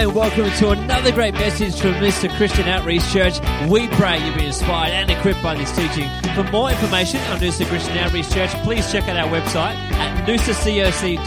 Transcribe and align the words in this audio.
And 0.00 0.14
welcome 0.14 0.50
to 0.50 0.70
another 0.70 1.12
great 1.12 1.34
message 1.34 1.78
from 1.78 1.92
Noosa 1.92 2.34
Christian 2.38 2.66
Outreach 2.66 3.06
Church. 3.12 3.38
We 3.68 3.86
pray 3.88 4.24
you'll 4.24 4.34
be 4.34 4.46
inspired 4.46 4.92
and 4.92 5.10
equipped 5.10 5.42
by 5.42 5.54
this 5.54 5.70
teaching. 5.76 6.08
For 6.34 6.42
more 6.44 6.70
information 6.70 7.20
on 7.24 7.38
Noosa 7.38 7.66
Christian 7.66 7.98
Outreach 7.98 8.30
Church, 8.30 8.48
please 8.62 8.90
check 8.90 9.06
out 9.10 9.18
our 9.18 9.28
website 9.28 9.74
at 9.74 10.26
noosacoc.org.au. 10.26 11.26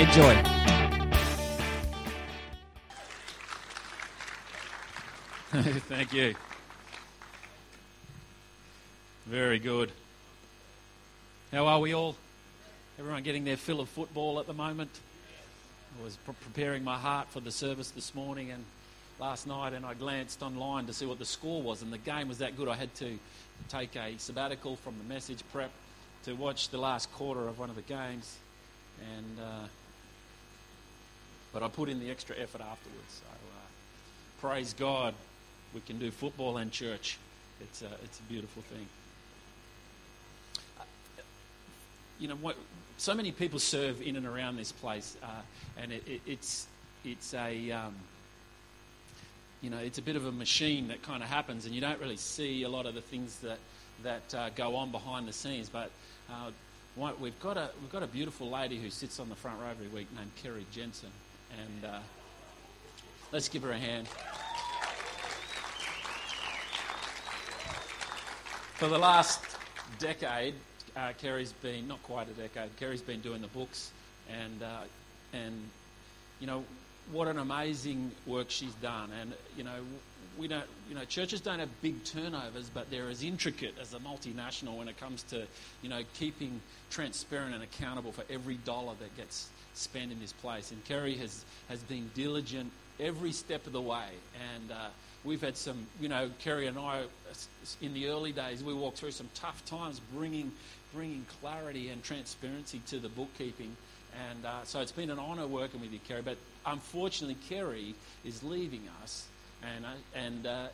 Enjoy. 0.00 0.42
Thank 5.82 6.12
you. 6.12 6.34
Very 9.26 9.60
good. 9.60 9.92
How 11.52 11.68
are 11.68 11.78
we 11.78 11.94
all? 11.94 12.16
Everyone 12.98 13.22
getting 13.22 13.44
their 13.44 13.56
fill 13.56 13.78
of 13.78 13.88
football 13.88 14.40
at 14.40 14.48
the 14.48 14.54
moment? 14.54 14.90
I 15.98 16.04
was 16.04 16.16
pre- 16.16 16.34
preparing 16.34 16.84
my 16.84 16.96
heart 16.96 17.28
for 17.28 17.40
the 17.40 17.50
service 17.50 17.90
this 17.90 18.14
morning 18.14 18.50
and 18.50 18.64
last 19.18 19.46
night, 19.46 19.72
and 19.72 19.86
I 19.86 19.94
glanced 19.94 20.42
online 20.42 20.86
to 20.86 20.92
see 20.92 21.06
what 21.06 21.18
the 21.18 21.24
score 21.24 21.62
was, 21.62 21.82
and 21.82 21.92
the 21.92 21.98
game 21.98 22.28
was 22.28 22.38
that 22.38 22.56
good. 22.56 22.68
I 22.68 22.74
had 22.74 22.94
to 22.96 23.18
take 23.68 23.96
a 23.96 24.18
sabbatical 24.18 24.76
from 24.76 24.94
the 24.98 25.04
message 25.04 25.42
prep 25.52 25.70
to 26.24 26.34
watch 26.34 26.68
the 26.68 26.78
last 26.78 27.12
quarter 27.12 27.48
of 27.48 27.58
one 27.58 27.70
of 27.70 27.76
the 27.76 27.82
games, 27.82 28.36
and 29.16 29.38
uh, 29.40 29.66
but 31.52 31.62
I 31.62 31.68
put 31.68 31.88
in 31.88 32.00
the 32.00 32.10
extra 32.10 32.36
effort 32.36 32.60
afterwards. 32.60 33.20
So 33.20 33.26
uh, 33.26 34.46
praise 34.46 34.74
God, 34.74 35.14
we 35.72 35.80
can 35.80 35.98
do 35.98 36.10
football 36.10 36.58
and 36.58 36.70
church. 36.70 37.18
It's 37.60 37.80
a, 37.80 37.88
it's 38.04 38.18
a 38.18 38.22
beautiful 38.24 38.62
thing. 38.62 38.86
Uh, 40.78 40.82
you 42.18 42.28
know 42.28 42.36
what? 42.36 42.56
So 42.98 43.14
many 43.14 43.30
people 43.30 43.58
serve 43.58 44.00
in 44.00 44.16
and 44.16 44.26
around 44.26 44.56
this 44.56 44.72
place, 44.72 45.16
uh, 45.22 45.26
and 45.80 45.92
it, 45.92 46.02
it, 46.06 46.20
it's 46.26 46.66
it's 47.04 47.34
a 47.34 47.70
um, 47.70 47.94
you 49.60 49.68
know 49.68 49.78
it's 49.78 49.98
a 49.98 50.02
bit 50.02 50.16
of 50.16 50.26
a 50.26 50.32
machine 50.32 50.88
that 50.88 51.02
kind 51.02 51.22
of 51.22 51.28
happens, 51.28 51.66
and 51.66 51.74
you 51.74 51.80
don't 51.80 52.00
really 52.00 52.16
see 52.16 52.62
a 52.62 52.68
lot 52.68 52.86
of 52.86 52.94
the 52.94 53.02
things 53.02 53.38
that 53.40 53.58
that 54.02 54.34
uh, 54.34 54.48
go 54.56 54.76
on 54.76 54.90
behind 54.90 55.28
the 55.28 55.32
scenes. 55.32 55.68
But 55.68 55.90
uh, 56.30 56.50
we've 57.20 57.38
got 57.40 57.58
a 57.58 57.68
we've 57.82 57.92
got 57.92 58.02
a 58.02 58.06
beautiful 58.06 58.48
lady 58.48 58.78
who 58.78 58.88
sits 58.88 59.20
on 59.20 59.28
the 59.28 59.36
front 59.36 59.60
row 59.60 59.68
every 59.70 59.88
week 59.88 60.08
named 60.16 60.30
Kerry 60.42 60.64
Jensen, 60.72 61.10
and 61.52 61.84
uh, 61.84 61.98
let's 63.30 63.48
give 63.48 63.62
her 63.62 63.72
a 63.72 63.78
hand. 63.78 64.08
For 68.76 68.88
the 68.88 68.98
last 68.98 69.42
decade, 69.98 70.54
uh, 70.96 71.12
Kerry's 71.18 71.52
been 71.52 71.86
not 71.86 72.02
quite 72.02 72.28
a 72.28 72.32
decade. 72.32 72.74
Kerry's 72.78 73.02
been 73.02 73.20
doing 73.20 73.42
the 73.42 73.48
books, 73.48 73.92
and 74.30 74.62
uh, 74.62 74.80
and 75.32 75.54
you 76.40 76.46
know 76.46 76.64
what 77.12 77.28
an 77.28 77.38
amazing 77.38 78.10
work 78.26 78.46
she's 78.50 78.74
done. 78.74 79.10
And 79.20 79.32
you 79.56 79.64
know 79.64 79.76
we 80.38 80.48
don't 80.48 80.64
you 80.88 80.94
know 80.94 81.04
churches 81.04 81.40
don't 81.40 81.58
have 81.58 81.68
big 81.82 82.02
turnovers, 82.04 82.70
but 82.72 82.90
they're 82.90 83.08
as 83.08 83.22
intricate 83.22 83.74
as 83.80 83.92
a 83.94 83.98
multinational 83.98 84.78
when 84.78 84.88
it 84.88 84.98
comes 84.98 85.22
to 85.24 85.46
you 85.82 85.88
know 85.88 86.00
keeping 86.14 86.60
transparent 86.90 87.54
and 87.54 87.62
accountable 87.62 88.12
for 88.12 88.24
every 88.30 88.56
dollar 88.56 88.94
that 89.00 89.14
gets 89.16 89.48
spent 89.74 90.10
in 90.10 90.18
this 90.20 90.32
place. 90.32 90.70
And 90.70 90.82
Kerry 90.86 91.14
has 91.16 91.44
has 91.68 91.80
been 91.80 92.10
diligent 92.14 92.72
every 92.98 93.32
step 93.32 93.66
of 93.66 93.72
the 93.72 93.82
way, 93.82 94.08
and. 94.54 94.72
Uh, 94.72 94.88
we've 95.24 95.42
had 95.42 95.56
some, 95.56 95.86
you 96.00 96.08
know, 96.08 96.30
Kerry 96.38 96.68
and 96.68 96.78
I, 96.78 97.02
in 97.82 97.92
the 97.94 98.06
early 98.06 98.30
days, 98.30 98.62
we 98.62 98.72
walked 98.72 98.98
through 98.98 99.10
some 99.10 99.28
tough 99.34 99.64
times 99.66 100.00
bringing 100.14 100.52
bringing 100.96 101.26
clarity 101.42 101.90
and 101.90 102.02
transparency 102.02 102.80
to 102.86 102.98
the 102.98 103.10
bookkeeping. 103.10 103.76
And 104.30 104.46
uh, 104.46 104.64
so 104.64 104.80
it's 104.80 104.92
been 104.92 105.10
an 105.10 105.18
honour 105.18 105.46
working 105.46 105.80
with 105.80 105.92
you, 105.92 105.98
Kerry. 106.08 106.22
But 106.22 106.38
unfortunately, 106.64 107.36
Kerry 107.50 107.94
is 108.24 108.42
leaving 108.42 108.82
us, 109.02 109.26
and 109.62 109.84
uh, 109.84 109.88
and 110.14 110.46
uh, 110.46 110.68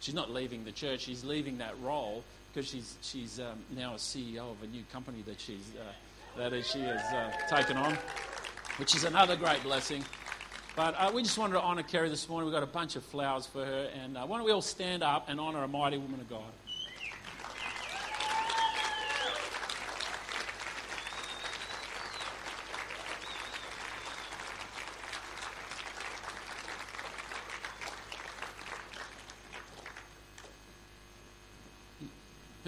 she's 0.00 0.14
not 0.14 0.32
leaving 0.32 0.64
the 0.64 0.72
church. 0.72 1.02
She's 1.02 1.22
leaving 1.22 1.58
that 1.58 1.74
role 1.80 2.24
because 2.52 2.68
she's 2.68 2.96
she's 3.02 3.38
um, 3.38 3.60
now 3.76 3.92
a 3.92 3.98
CEO 3.98 4.50
of 4.50 4.60
a 4.64 4.66
new 4.66 4.82
company 4.92 5.22
that 5.26 5.40
she's 5.40 5.70
uh, 5.78 6.48
that 6.48 6.66
she 6.66 6.80
has 6.80 7.00
uh, 7.12 7.30
taken 7.48 7.76
on, 7.76 7.96
which 8.78 8.96
is 8.96 9.04
another 9.04 9.36
great 9.36 9.62
blessing. 9.62 10.04
But 10.74 10.96
uh, 10.98 11.12
we 11.14 11.22
just 11.22 11.38
wanted 11.38 11.52
to 11.52 11.62
honour 11.62 11.84
Kerry 11.84 12.08
this 12.08 12.28
morning. 12.28 12.46
We've 12.46 12.54
got 12.54 12.64
a 12.64 12.72
bunch 12.72 12.96
of 12.96 13.04
flowers 13.04 13.46
for 13.46 13.64
her, 13.64 13.90
and 14.02 14.14
why 14.14 14.38
don't 14.38 14.44
we 14.44 14.50
all 14.50 14.60
stand 14.62 15.04
up 15.04 15.28
and 15.28 15.38
honour 15.38 15.62
a 15.62 15.68
mighty 15.68 15.98
woman 15.98 16.18
of 16.18 16.28
God? 16.28 16.50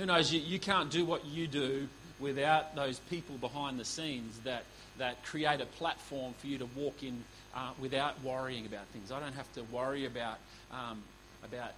Who 0.04 0.12
knows, 0.12 0.30
you, 0.30 0.40
you 0.40 0.58
can't 0.58 0.90
do 0.90 1.02
what 1.02 1.24
you 1.24 1.46
do 1.46 1.88
without 2.20 2.76
those 2.76 2.98
people 3.08 3.36
behind 3.38 3.80
the 3.80 3.84
scenes 3.86 4.38
that, 4.40 4.64
that 4.98 5.24
create 5.24 5.62
a 5.62 5.66
platform 5.66 6.34
for 6.36 6.46
you 6.46 6.58
to 6.58 6.66
walk 6.76 7.02
in 7.02 7.24
uh, 7.54 7.70
without 7.80 8.22
worrying 8.22 8.66
about 8.66 8.84
things. 8.88 9.10
I 9.10 9.18
don't 9.18 9.32
have 9.32 9.50
to 9.54 9.62
worry 9.72 10.04
about, 10.04 10.36
um, 10.70 11.02
about 11.42 11.72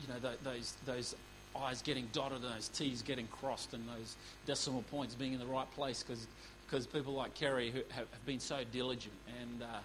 you 0.00 0.12
know, 0.12 0.18
th- 0.18 0.40
those, 0.42 0.74
those 0.86 1.14
I's 1.54 1.80
getting 1.80 2.08
dotted 2.12 2.42
and 2.42 2.52
those 2.52 2.66
T's 2.66 3.00
getting 3.00 3.28
crossed 3.28 3.72
and 3.74 3.84
those 3.96 4.16
decimal 4.44 4.82
points 4.90 5.14
being 5.14 5.32
in 5.32 5.38
the 5.38 5.46
right 5.46 5.70
place 5.76 6.02
because 6.02 6.86
people 6.88 7.12
like 7.12 7.34
Kerry 7.34 7.70
who 7.70 7.78
have, 7.90 8.10
have, 8.10 8.26
been 8.26 8.40
so 8.40 8.58
diligent. 8.72 9.14
And, 9.40 9.62
uh, 9.62 9.78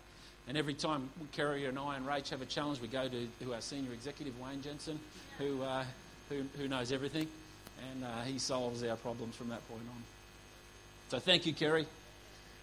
and 0.47 0.57
every 0.57 0.73
time 0.73 1.11
Kerry 1.31 1.65
and 1.65 1.77
I 1.77 1.95
and 1.97 2.07
Rach 2.07 2.29
have 2.29 2.41
a 2.41 2.47
challenge, 2.47 2.81
we 2.81 2.87
go 2.87 3.07
to, 3.07 3.27
to 3.45 3.53
our 3.53 3.61
senior 3.61 3.93
executive, 3.93 4.33
Wayne 4.39 4.63
Jensen, 4.63 4.99
who, 5.37 5.61
uh, 5.61 5.83
who, 6.29 6.41
who 6.57 6.67
knows 6.67 6.91
everything 6.91 7.27
and 7.91 8.03
uh, 8.03 8.21
he 8.23 8.39
solves 8.39 8.83
our 8.83 8.95
problems 8.95 9.35
from 9.35 9.49
that 9.49 9.67
point 9.67 9.83
on. 9.89 10.03
So 11.09 11.19
thank 11.19 11.45
you, 11.45 11.53
Kerry. 11.53 11.85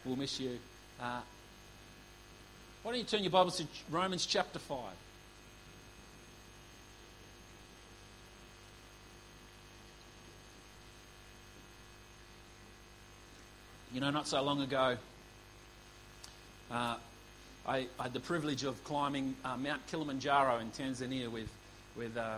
We'll 0.05 0.17
miss 0.17 0.41
you. 0.41 0.59
Uh, 1.01 1.21
why 2.83 2.93
don't 2.93 2.99
you 2.99 3.05
turn 3.07 3.23
your 3.23 3.31
Bibles 3.31 3.59
to 3.59 3.67
Romans 3.91 4.27
chapter 4.27 4.59
5? 4.59 4.79
You 13.93 14.01
know, 14.01 14.11
not 14.11 14.29
so 14.29 14.41
long 14.43 14.63
ago, 14.63 14.97
uh, 16.71 16.97
I, 17.67 17.87
I, 17.99 18.03
had 18.05 18.13
the 18.13 18.21
privilege 18.21 18.63
of 18.63 18.83
climbing 18.85 19.35
uh, 19.45 19.57
Mount 19.57 19.85
Kilimanjaro 19.89 20.59
in 20.59 20.71
Tanzania 20.71 21.29
with, 21.29 21.49
with, 21.97 22.17
uh, 22.17 22.37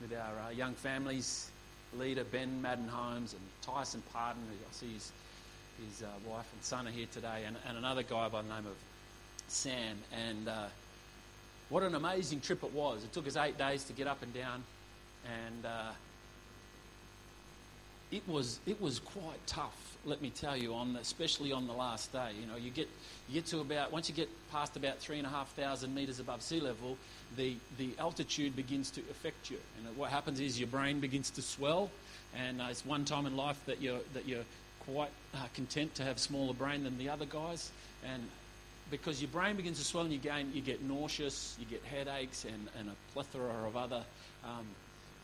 with 0.00 0.12
our 0.12 0.48
uh, 0.48 0.50
young 0.50 0.74
families 0.74 1.50
leader 1.98 2.24
Ben 2.24 2.60
Madden 2.62 2.88
Holmes 2.88 3.32
and 3.32 3.42
Tyson 3.62 4.02
Pardon, 4.12 4.42
who 4.48 4.54
I 4.54 4.72
see 4.72 4.92
his, 4.92 5.12
his 5.84 6.02
uh, 6.02 6.06
wife 6.28 6.46
and 6.52 6.62
son 6.62 6.86
are 6.86 6.90
here 6.90 7.06
today, 7.12 7.44
and, 7.46 7.56
and, 7.68 7.76
another 7.76 8.02
guy 8.02 8.28
by 8.28 8.42
the 8.42 8.48
name 8.48 8.66
of 8.66 8.76
Sam. 9.48 9.96
And 10.28 10.48
uh, 10.48 10.66
what 11.68 11.82
an 11.82 11.94
amazing 11.94 12.40
trip 12.40 12.62
it 12.64 12.72
was. 12.72 13.04
It 13.04 13.12
took 13.12 13.26
us 13.26 13.36
eight 13.36 13.58
days 13.58 13.84
to 13.84 13.92
get 13.92 14.06
up 14.06 14.22
and 14.22 14.32
down, 14.32 14.62
and 15.26 15.66
uh, 15.66 15.90
it 18.10 18.22
was 18.28 18.60
it 18.66 18.80
was 18.80 18.98
quite 18.98 19.46
tough. 19.46 19.96
Let 20.06 20.20
me 20.20 20.30
tell 20.30 20.56
you, 20.56 20.74
on 20.74 20.92
the, 20.92 21.00
especially 21.00 21.50
on 21.50 21.66
the 21.66 21.72
last 21.72 22.12
day. 22.12 22.32
You 22.38 22.46
know, 22.46 22.56
you 22.56 22.70
get 22.70 22.88
you 23.28 23.34
get 23.34 23.46
to 23.46 23.60
about 23.60 23.92
once 23.92 24.08
you 24.08 24.14
get 24.14 24.28
past 24.52 24.76
about 24.76 24.98
three 24.98 25.18
and 25.18 25.26
a 25.26 25.30
half 25.30 25.48
thousand 25.54 25.94
meters 25.94 26.20
above 26.20 26.42
sea 26.42 26.60
level, 26.60 26.98
the, 27.36 27.56
the 27.78 27.90
altitude 27.98 28.54
begins 28.56 28.90
to 28.92 29.00
affect 29.10 29.50
you. 29.50 29.58
And 29.78 29.96
what 29.96 30.10
happens 30.10 30.40
is 30.40 30.58
your 30.58 30.68
brain 30.68 31.00
begins 31.00 31.30
to 31.30 31.42
swell, 31.42 31.90
and 32.36 32.60
uh, 32.60 32.66
it's 32.70 32.84
one 32.84 33.04
time 33.04 33.26
in 33.26 33.36
life 33.36 33.60
that 33.66 33.80
you're, 33.80 34.00
that 34.12 34.28
you're 34.28 34.44
quite 34.80 35.10
uh, 35.34 35.38
content 35.54 35.94
to 35.96 36.04
have 36.04 36.18
smaller 36.18 36.54
brain 36.54 36.84
than 36.84 36.98
the 36.98 37.08
other 37.08 37.26
guys. 37.26 37.70
And 38.04 38.22
because 38.90 39.20
your 39.20 39.30
brain 39.30 39.56
begins 39.56 39.78
to 39.78 39.84
swell 39.84 40.04
and 40.04 40.12
you, 40.12 40.18
gain, 40.18 40.52
you 40.54 40.60
get 40.60 40.82
nauseous, 40.82 41.56
you 41.58 41.66
get 41.66 41.82
headaches, 41.84 42.44
and, 42.44 42.68
and 42.78 42.88
a 42.88 43.12
plethora 43.12 43.66
of 43.66 43.76
other 43.76 44.02
um, 44.44 44.66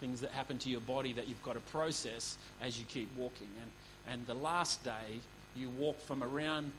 things 0.00 0.20
that 0.22 0.30
happen 0.30 0.58
to 0.58 0.70
your 0.70 0.80
body 0.80 1.12
that 1.12 1.28
you've 1.28 1.42
got 1.42 1.54
to 1.54 1.60
process 1.60 2.36
as 2.62 2.78
you 2.78 2.84
keep 2.86 3.08
walking. 3.16 3.48
And, 3.60 4.14
and 4.14 4.26
the 4.26 4.34
last 4.34 4.82
day, 4.82 5.20
you 5.56 5.68
walk 5.70 6.00
from 6.00 6.22
around 6.22 6.72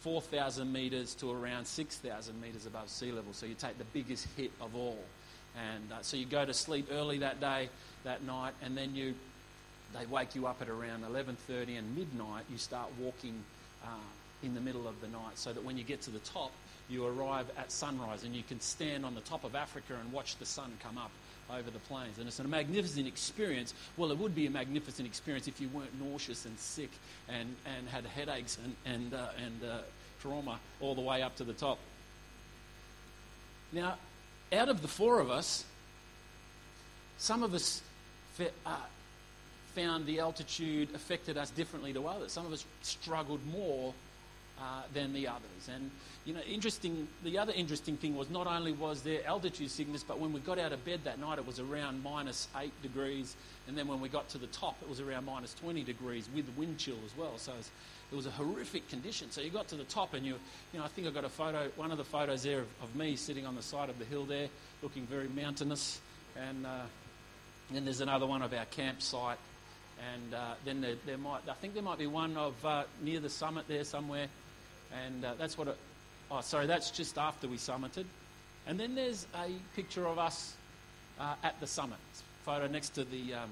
4,000 0.00 0.72
metres 0.72 1.14
to 1.16 1.30
around 1.30 1.66
6,000 1.66 2.40
metres 2.40 2.66
above 2.66 2.88
sea 2.88 3.12
level. 3.12 3.32
So 3.32 3.46
you 3.46 3.54
take 3.54 3.78
the 3.78 3.84
biggest 3.84 4.26
hit 4.36 4.50
of 4.60 4.74
all. 4.74 4.98
And 5.56 5.92
uh, 5.92 5.96
so 6.02 6.16
you 6.16 6.26
go 6.26 6.44
to 6.44 6.54
sleep 6.54 6.88
early 6.92 7.18
that 7.18 7.40
day, 7.40 7.68
that 8.04 8.22
night, 8.22 8.54
and 8.62 8.76
then 8.76 8.94
you, 8.94 9.14
they 9.98 10.06
wake 10.06 10.34
you 10.34 10.46
up 10.46 10.62
at 10.62 10.68
around 10.68 11.02
11.30 11.02 11.78
and 11.78 11.96
midnight, 11.96 12.44
you 12.50 12.56
start 12.56 12.88
walking 13.00 13.42
uh, 13.84 13.88
in 14.42 14.54
the 14.54 14.60
middle 14.60 14.86
of 14.86 15.00
the 15.00 15.08
night 15.08 15.36
so 15.36 15.52
that 15.52 15.62
when 15.64 15.76
you 15.76 15.84
get 15.84 16.00
to 16.02 16.10
the 16.10 16.20
top, 16.20 16.52
you 16.88 17.06
arrive 17.06 17.46
at 17.58 17.70
sunrise 17.70 18.24
and 18.24 18.34
you 18.34 18.42
can 18.42 18.60
stand 18.60 19.04
on 19.04 19.14
the 19.14 19.20
top 19.22 19.44
of 19.44 19.54
Africa 19.54 19.94
and 20.00 20.12
watch 20.12 20.36
the 20.36 20.46
sun 20.46 20.72
come 20.82 20.98
up 20.98 21.10
over 21.58 21.70
the 21.70 21.78
plains. 21.80 22.18
And 22.18 22.26
it's 22.26 22.38
a 22.38 22.44
magnificent 22.44 23.06
experience. 23.06 23.74
Well, 23.96 24.10
it 24.10 24.18
would 24.18 24.34
be 24.34 24.46
a 24.46 24.50
magnificent 24.50 25.06
experience 25.06 25.48
if 25.48 25.60
you 25.60 25.68
weren't 25.68 26.00
nauseous 26.00 26.44
and 26.44 26.58
sick 26.58 26.90
and, 27.28 27.54
and 27.76 27.88
had 27.88 28.04
headaches 28.04 28.58
and, 28.64 28.94
and, 28.94 29.14
uh, 29.14 29.28
and 29.44 29.70
uh, 29.70 29.78
trauma 30.20 30.58
all 30.80 30.94
the 30.94 31.00
way 31.00 31.22
up 31.22 31.36
to 31.36 31.44
the 31.44 31.52
top. 31.52 31.78
Now, 33.72 33.96
out 34.52 34.68
of 34.68 34.82
the 34.82 34.88
four 34.88 35.20
of 35.20 35.30
us, 35.30 35.64
some 37.18 37.42
of 37.42 37.54
us 37.54 37.82
fe- 38.34 38.50
uh, 38.66 38.76
found 39.74 40.06
the 40.06 40.20
altitude 40.20 40.88
affected 40.94 41.36
us 41.36 41.50
differently 41.50 41.92
to 41.92 42.06
others. 42.06 42.32
Some 42.32 42.46
of 42.46 42.52
us 42.52 42.64
struggled 42.82 43.40
more 43.46 43.94
uh, 44.60 44.82
than 44.92 45.12
the 45.12 45.26
others. 45.26 45.68
And 45.72 45.90
you 46.26 46.34
know, 46.34 46.40
interesting. 46.40 47.08
The 47.24 47.38
other 47.38 47.52
interesting 47.54 47.96
thing 47.96 48.14
was 48.14 48.28
not 48.28 48.46
only 48.46 48.72
was 48.72 49.02
there 49.02 49.26
altitude 49.26 49.70
sickness, 49.70 50.04
but 50.06 50.18
when 50.18 50.32
we 50.32 50.40
got 50.40 50.58
out 50.58 50.72
of 50.72 50.84
bed 50.84 51.00
that 51.04 51.18
night, 51.18 51.38
it 51.38 51.46
was 51.46 51.58
around 51.58 52.02
minus 52.02 52.46
eight 52.58 52.72
degrees, 52.82 53.36
and 53.66 53.76
then 53.76 53.88
when 53.88 54.00
we 54.00 54.08
got 54.08 54.28
to 54.30 54.38
the 54.38 54.46
top, 54.48 54.76
it 54.82 54.88
was 54.88 55.00
around 55.00 55.24
minus 55.24 55.54
20 55.54 55.82
degrees 55.82 56.28
with 56.34 56.46
wind 56.56 56.78
chill 56.78 56.98
as 57.06 57.16
well. 57.16 57.38
So 57.38 57.52
it 57.52 57.56
was, 57.56 57.70
it 58.12 58.16
was 58.16 58.26
a 58.26 58.30
horrific 58.30 58.88
condition. 58.88 59.30
So 59.30 59.40
you 59.40 59.50
got 59.50 59.68
to 59.68 59.76
the 59.76 59.84
top, 59.84 60.12
and 60.12 60.26
you, 60.26 60.34
you 60.72 60.78
know, 60.78 60.84
I 60.84 60.88
think 60.88 61.06
I 61.06 61.10
got 61.10 61.24
a 61.24 61.30
photo, 61.30 61.70
one 61.76 61.90
of 61.90 61.98
the 61.98 62.04
photos 62.04 62.42
there 62.42 62.60
of, 62.60 62.68
of 62.82 62.94
me 62.94 63.16
sitting 63.16 63.46
on 63.46 63.56
the 63.56 63.62
side 63.62 63.88
of 63.88 63.98
the 63.98 64.04
hill 64.04 64.24
there, 64.24 64.48
looking 64.82 65.06
very 65.06 65.28
mountainous, 65.28 66.00
and 66.36 66.66
uh, 66.66 66.80
then 67.70 67.84
there's 67.84 68.00
another 68.02 68.26
one 68.26 68.42
of 68.42 68.52
our 68.52 68.66
campsite, 68.66 69.38
and 70.14 70.34
uh, 70.34 70.54
then 70.64 70.80
there, 70.80 70.96
there, 71.06 71.18
might, 71.18 71.48
I 71.48 71.54
think 71.54 71.74
there 71.74 71.82
might 71.82 71.98
be 71.98 72.06
one 72.06 72.36
of 72.36 72.64
uh, 72.64 72.84
near 73.02 73.20
the 73.20 73.30
summit 73.30 73.66
there 73.68 73.84
somewhere, 73.84 74.28
and 75.04 75.24
uh, 75.24 75.34
that's 75.38 75.56
what 75.56 75.68
it, 75.68 75.76
oh, 76.30 76.40
sorry, 76.40 76.66
that's 76.66 76.90
just 76.90 77.18
after 77.18 77.48
we 77.48 77.56
summited. 77.56 78.04
And 78.66 78.78
then 78.78 78.94
there's 78.94 79.26
a 79.34 79.48
picture 79.74 80.06
of 80.06 80.18
us 80.18 80.54
uh, 81.18 81.34
at 81.42 81.58
the 81.60 81.66
summit, 81.66 81.98
photo 82.44 82.66
next 82.66 82.90
to 82.90 83.04
the. 83.04 83.34
Um, 83.34 83.50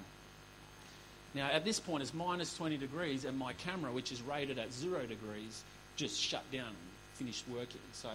now, 1.34 1.48
at 1.48 1.64
this 1.64 1.78
point, 1.78 2.02
it's 2.02 2.14
minus 2.14 2.56
20 2.56 2.78
degrees, 2.78 3.24
and 3.24 3.38
my 3.38 3.52
camera, 3.52 3.92
which 3.92 4.12
is 4.12 4.22
rated 4.22 4.58
at 4.58 4.72
zero 4.72 5.00
degrees, 5.00 5.62
just 5.96 6.18
shut 6.20 6.42
down 6.50 6.72
finished 7.18 7.44
working. 7.48 7.80
So 7.92 8.08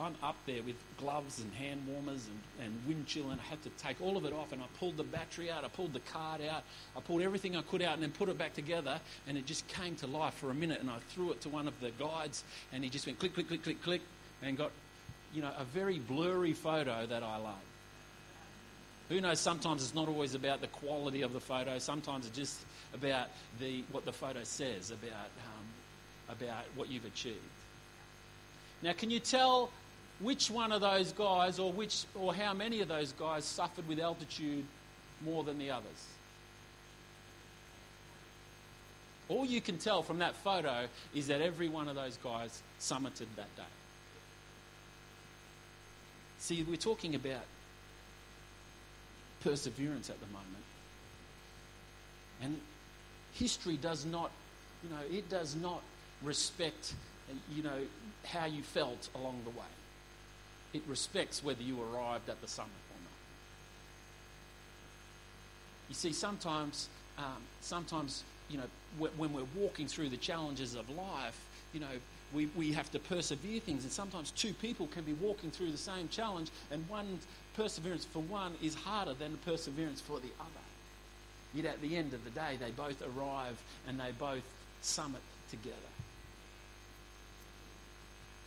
I'm 0.00 0.14
up 0.22 0.36
there 0.46 0.62
with 0.62 0.76
gloves 0.98 1.40
and 1.40 1.52
hand 1.54 1.82
warmers 1.86 2.26
and, 2.26 2.66
and 2.66 2.86
wind 2.86 3.06
chill, 3.06 3.30
and 3.30 3.40
I 3.40 3.44
had 3.44 3.62
to 3.62 3.70
take 3.70 4.00
all 4.00 4.16
of 4.16 4.24
it 4.24 4.32
off. 4.32 4.52
And 4.52 4.60
I 4.60 4.66
pulled 4.78 4.96
the 4.96 5.04
battery 5.04 5.50
out, 5.50 5.64
I 5.64 5.68
pulled 5.68 5.92
the 5.92 6.00
card 6.00 6.40
out, 6.42 6.64
I 6.96 7.00
pulled 7.00 7.22
everything 7.22 7.56
I 7.56 7.62
could 7.62 7.82
out, 7.82 7.94
and 7.94 8.02
then 8.02 8.10
put 8.10 8.28
it 8.28 8.36
back 8.36 8.54
together. 8.54 8.98
And 9.26 9.38
it 9.38 9.46
just 9.46 9.66
came 9.68 9.94
to 9.96 10.06
life 10.06 10.34
for 10.34 10.50
a 10.50 10.54
minute. 10.54 10.80
And 10.80 10.90
I 10.90 10.98
threw 11.10 11.30
it 11.30 11.40
to 11.42 11.48
one 11.48 11.68
of 11.68 11.78
the 11.80 11.90
guides, 11.92 12.44
and 12.72 12.82
he 12.82 12.90
just 12.90 13.06
went 13.06 13.18
click, 13.18 13.34
click, 13.34 13.48
click, 13.48 13.62
click, 13.62 13.82
click, 13.82 14.02
and 14.42 14.56
got, 14.56 14.72
you 15.32 15.42
know, 15.42 15.52
a 15.58 15.64
very 15.64 15.98
blurry 15.98 16.52
photo 16.52 17.06
that 17.06 17.22
I 17.22 17.36
love. 17.36 17.54
Who 19.08 19.20
knows? 19.20 19.40
Sometimes 19.40 19.82
it's 19.82 19.94
not 19.94 20.08
always 20.08 20.34
about 20.34 20.60
the 20.60 20.66
quality 20.66 21.22
of 21.22 21.32
the 21.32 21.40
photo. 21.40 21.78
Sometimes 21.78 22.26
it's 22.26 22.36
just 22.36 22.58
about 22.92 23.28
the 23.58 23.82
what 23.90 24.04
the 24.04 24.12
photo 24.12 24.42
says 24.44 24.90
about 24.90 25.30
um, 25.46 26.36
about 26.36 26.64
what 26.74 26.90
you've 26.90 27.06
achieved. 27.06 27.38
Now, 28.82 28.92
can 28.92 29.10
you 29.10 29.20
tell 29.20 29.70
which 30.20 30.50
one 30.50 30.72
of 30.72 30.80
those 30.80 31.12
guys, 31.12 31.58
or 31.58 31.72
which, 31.72 32.04
or 32.14 32.34
how 32.34 32.52
many 32.54 32.80
of 32.80 32.88
those 32.88 33.12
guys 33.12 33.44
suffered 33.44 33.86
with 33.88 33.98
altitude 33.98 34.64
more 35.24 35.44
than 35.44 35.58
the 35.58 35.70
others? 35.70 36.06
All 39.28 39.44
you 39.44 39.60
can 39.60 39.78
tell 39.78 40.02
from 40.02 40.18
that 40.18 40.34
photo 40.36 40.86
is 41.14 41.26
that 41.26 41.40
every 41.40 41.68
one 41.68 41.88
of 41.88 41.94
those 41.94 42.16
guys 42.16 42.62
summited 42.80 43.26
that 43.36 43.54
day. 43.56 43.62
See, 46.38 46.62
we're 46.62 46.76
talking 46.76 47.14
about 47.14 47.44
perseverance 49.40 50.08
at 50.08 50.18
the 50.20 50.26
moment. 50.26 50.46
And 52.40 52.60
history 53.32 53.76
does 53.76 54.06
not, 54.06 54.30
you 54.82 54.90
know, 54.90 55.02
it 55.10 55.28
does 55.28 55.56
not 55.56 55.82
respect, 56.22 56.94
you 57.54 57.62
know, 57.62 57.80
how 58.24 58.46
you 58.46 58.62
felt 58.62 59.08
along 59.14 59.40
the 59.44 59.50
way. 59.50 59.66
It 60.74 60.82
respects 60.86 61.42
whether 61.42 61.62
you 61.62 61.78
arrived 61.80 62.28
at 62.28 62.40
the 62.40 62.48
summit 62.48 62.70
or 62.90 63.00
not. 63.02 63.12
You 65.88 65.94
see, 65.94 66.12
sometimes, 66.12 66.88
um, 67.16 67.42
sometimes, 67.60 68.22
you 68.50 68.58
know, 68.58 68.64
when 68.98 69.32
we're 69.32 69.42
walking 69.56 69.86
through 69.86 70.10
the 70.10 70.16
challenges 70.16 70.74
of 70.74 70.88
life, 70.90 71.38
you 71.72 71.80
know, 71.80 71.86
we, 72.34 72.46
we 72.56 72.72
have 72.72 72.90
to 72.92 72.98
persevere 72.98 73.60
things, 73.60 73.84
and 73.84 73.92
sometimes 73.92 74.30
two 74.32 74.52
people 74.52 74.86
can 74.88 75.04
be 75.04 75.14
walking 75.14 75.50
through 75.50 75.70
the 75.70 75.78
same 75.78 76.08
challenge, 76.08 76.50
and 76.70 76.86
one 76.88 77.18
perseverance 77.56 78.04
for 78.04 78.20
one 78.20 78.52
is 78.62 78.74
harder 78.74 79.14
than 79.14 79.32
the 79.32 79.38
perseverance 79.38 80.00
for 80.00 80.20
the 80.20 80.30
other. 80.38 80.64
Yet 81.54 81.64
at 81.64 81.80
the 81.80 81.96
end 81.96 82.12
of 82.12 82.24
the 82.24 82.30
day, 82.30 82.58
they 82.60 82.70
both 82.70 83.02
arrive 83.02 83.60
and 83.86 83.98
they 83.98 84.12
both 84.18 84.44
summit 84.82 85.22
together. 85.50 85.76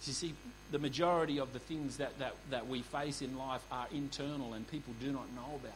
You 0.05 0.13
see, 0.13 0.33
the 0.71 0.79
majority 0.79 1.39
of 1.39 1.53
the 1.53 1.59
things 1.59 1.97
that, 1.97 2.17
that, 2.19 2.33
that 2.49 2.67
we 2.67 2.81
face 2.81 3.21
in 3.21 3.37
life 3.37 3.61
are 3.71 3.87
internal 3.93 4.53
and 4.53 4.67
people 4.69 4.93
do 4.99 5.11
not 5.11 5.31
know 5.35 5.45
about 5.47 5.61
them. 5.63 5.73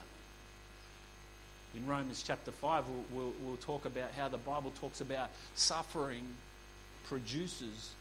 In 1.76 1.86
Romans 1.86 2.24
chapter 2.26 2.52
5, 2.52 2.86
we'll, 2.88 3.04
we'll, 3.12 3.34
we'll 3.44 3.58
talk 3.58 3.86
about 3.86 4.12
how 4.18 4.28
the 4.30 4.38
Bible 4.38 4.72
talks 4.80 5.02
about 5.02 5.30
suffering 5.56 6.26
produces 7.08 7.92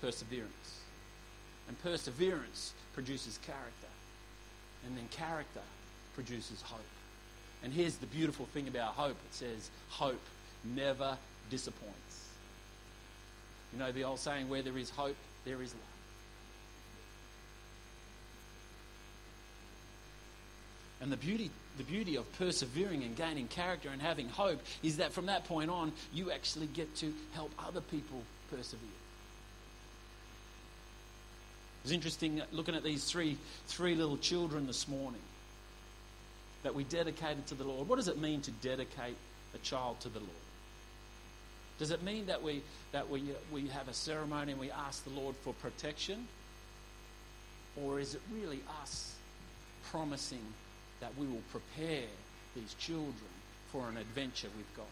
perseverance. 0.00 0.80
And 1.66 1.82
perseverance 1.82 2.74
produces 2.92 3.38
character. 3.38 3.88
And 4.86 4.96
then 4.96 5.08
character 5.10 5.62
produces 6.14 6.60
hope. 6.62 6.80
And 7.62 7.72
here's 7.72 7.96
the 7.96 8.06
beautiful 8.06 8.44
thing 8.46 8.68
about 8.68 8.92
hope 8.92 9.16
it 9.28 9.34
says, 9.34 9.70
hope 9.88 10.20
never 10.62 11.16
disappoints. 11.50 12.28
You 13.72 13.78
know 13.78 13.90
the 13.90 14.04
old 14.04 14.20
saying, 14.20 14.48
where 14.48 14.62
there 14.62 14.76
is 14.76 14.90
hope, 14.90 15.16
there 15.44 15.60
is 15.62 15.72
love. 15.72 15.82
And 21.00 21.12
the 21.12 21.16
beauty, 21.18 21.50
the 21.76 21.84
beauty 21.84 22.16
of 22.16 22.30
persevering 22.38 23.02
and 23.02 23.14
gaining 23.14 23.46
character 23.48 23.90
and 23.90 24.00
having 24.00 24.28
hope 24.28 24.62
is 24.82 24.96
that 24.96 25.12
from 25.12 25.26
that 25.26 25.44
point 25.44 25.70
on, 25.70 25.92
you 26.14 26.30
actually 26.30 26.66
get 26.66 26.96
to 26.96 27.12
help 27.34 27.50
other 27.58 27.82
people 27.82 28.22
persevere. 28.50 28.88
It 31.82 31.88
was 31.88 31.92
interesting 31.92 32.40
uh, 32.40 32.46
looking 32.52 32.74
at 32.74 32.82
these 32.82 33.04
three, 33.04 33.36
three 33.66 33.94
little 33.94 34.16
children 34.16 34.66
this 34.66 34.88
morning 34.88 35.20
that 36.62 36.74
we 36.74 36.84
dedicated 36.84 37.46
to 37.48 37.54
the 37.54 37.64
Lord. 37.64 37.86
What 37.86 37.96
does 37.96 38.08
it 38.08 38.18
mean 38.18 38.40
to 38.40 38.50
dedicate 38.50 39.16
a 39.54 39.58
child 39.58 40.00
to 40.00 40.08
the 40.08 40.20
Lord? 40.20 40.30
Does 41.78 41.90
it 41.90 42.02
mean 42.02 42.26
that 42.26 42.42
we, 42.42 42.62
that 42.92 43.08
we, 43.08 43.20
uh, 43.20 43.34
we 43.52 43.66
have 43.68 43.88
a 43.88 43.94
ceremony 43.94 44.52
and 44.52 44.60
we 44.60 44.70
ask 44.70 45.04
the 45.04 45.10
Lord 45.10 45.34
for 45.36 45.52
protection? 45.54 46.28
Or 47.82 47.98
is 47.98 48.14
it 48.14 48.20
really 48.32 48.60
us 48.82 49.14
promising 49.90 50.44
that 51.00 51.10
we 51.18 51.26
will 51.26 51.42
prepare 51.50 52.08
these 52.54 52.74
children 52.74 53.14
for 53.72 53.88
an 53.88 53.96
adventure 53.96 54.48
with 54.56 54.76
God? 54.76 54.86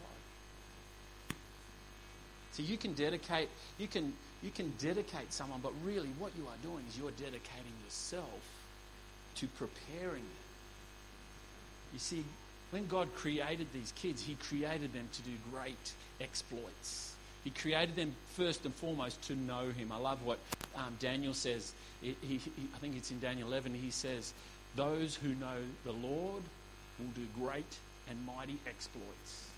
So 2.51 2.61
you 2.61 2.77
can 2.77 2.93
dedicate, 2.93 3.49
you 3.79 3.87
can, 3.87 4.13
you 4.43 4.51
can 4.51 4.73
dedicate 4.77 5.33
someone, 5.33 5.59
but 5.63 5.71
really 5.83 6.09
what 6.19 6.33
you 6.37 6.43
are 6.43 6.57
doing 6.61 6.83
is 6.87 6.97
you're 6.97 7.11
dedicating 7.11 7.73
yourself 7.83 8.41
to 9.35 9.47
preparing 9.47 10.21
them. 10.21 10.43
You 11.93 11.99
see, 11.99 12.23
when 12.73 12.87
God 12.87 13.13
created 13.15 13.67
these 13.71 13.93
kids, 13.95 14.23
He 14.23 14.33
created 14.33 14.93
them 14.93 15.07
to 15.13 15.21
do 15.21 15.31
great 15.51 15.93
exploits. 16.19 17.13
He 17.43 17.51
created 17.51 17.95
them 17.95 18.15
first 18.35 18.65
and 18.65 18.73
foremost 18.73 19.21
to 19.27 19.35
know 19.35 19.69
Him. 19.69 19.91
I 19.91 19.97
love 19.97 20.25
what 20.25 20.39
um, 20.75 20.97
Daniel 20.99 21.35
says. 21.35 21.71
He, 22.01 22.17
he, 22.21 22.41
I 22.75 22.79
think 22.79 22.97
it's 22.97 23.11
in 23.11 23.19
Daniel 23.19 23.47
11. 23.47 23.75
He 23.75 23.91
says, 23.91 24.33
Those 24.75 25.13
who 25.13 25.35
know 25.35 25.57
the 25.83 25.91
Lord 25.91 26.41
will 26.97 27.11
do 27.13 27.27
great 27.39 27.77
and 28.09 28.17
mighty 28.25 28.57
exploits. 28.67 29.49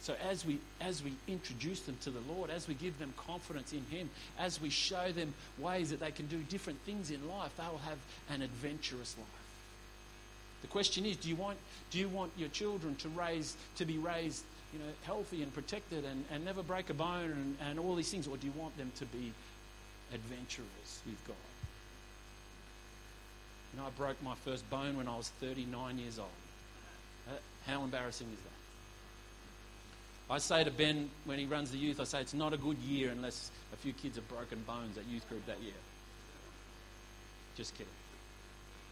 So 0.00 0.14
as 0.28 0.44
we 0.44 0.58
as 0.80 1.02
we 1.02 1.12
introduce 1.26 1.80
them 1.80 1.96
to 2.02 2.10
the 2.10 2.20
Lord, 2.32 2.50
as 2.50 2.68
we 2.68 2.74
give 2.74 2.98
them 2.98 3.12
confidence 3.16 3.72
in 3.72 3.84
Him, 3.90 4.10
as 4.38 4.60
we 4.60 4.68
show 4.68 5.12
them 5.12 5.32
ways 5.58 5.90
that 5.90 6.00
they 6.00 6.10
can 6.10 6.26
do 6.26 6.38
different 6.50 6.78
things 6.80 7.10
in 7.10 7.26
life, 7.26 7.56
they 7.56 7.64
will 7.64 7.78
have 7.78 7.98
an 8.30 8.42
adventurous 8.42 9.16
life. 9.18 9.37
The 10.62 10.68
question 10.68 11.06
is, 11.06 11.16
do 11.16 11.28
you 11.28 11.36
want, 11.36 11.58
do 11.90 11.98
you 11.98 12.08
want 12.08 12.32
your 12.36 12.48
children 12.48 12.96
to, 12.96 13.08
raise, 13.10 13.56
to 13.76 13.84
be 13.84 13.98
raised 13.98 14.44
you 14.72 14.78
know, 14.78 14.86
healthy 15.04 15.42
and 15.42 15.52
protected 15.54 16.04
and, 16.04 16.24
and 16.30 16.44
never 16.44 16.62
break 16.62 16.90
a 16.90 16.94
bone 16.94 17.30
and, 17.30 17.56
and 17.68 17.78
all 17.78 17.94
these 17.94 18.10
things, 18.10 18.26
or 18.26 18.36
do 18.36 18.46
you 18.46 18.52
want 18.56 18.76
them 18.76 18.92
to 18.96 19.06
be 19.06 19.32
adventurers 20.12 21.00
with 21.06 21.26
God? 21.26 21.36
You 23.72 23.80
know, 23.80 23.86
I 23.86 23.90
broke 23.90 24.22
my 24.22 24.34
first 24.44 24.68
bone 24.70 24.96
when 24.96 25.08
I 25.08 25.16
was 25.16 25.28
39 25.40 25.98
years 25.98 26.18
old. 26.18 26.28
Uh, 27.28 27.32
how 27.70 27.82
embarrassing 27.84 28.26
is 28.26 28.40
that? 28.40 28.50
I 30.30 30.38
say 30.38 30.64
to 30.64 30.70
Ben 30.70 31.08
when 31.24 31.38
he 31.38 31.46
runs 31.46 31.70
the 31.70 31.78
youth, 31.78 32.00
I 32.00 32.04
say 32.04 32.20
it's 32.20 32.34
not 32.34 32.52
a 32.52 32.58
good 32.58 32.76
year 32.78 33.10
unless 33.10 33.50
a 33.72 33.76
few 33.76 33.94
kids 33.94 34.16
have 34.16 34.28
broken 34.28 34.62
bones 34.66 34.98
at 34.98 35.06
youth 35.06 35.26
group 35.28 35.46
that 35.46 35.60
year. 35.62 35.72
Just 37.56 37.72
kidding. 37.74 37.86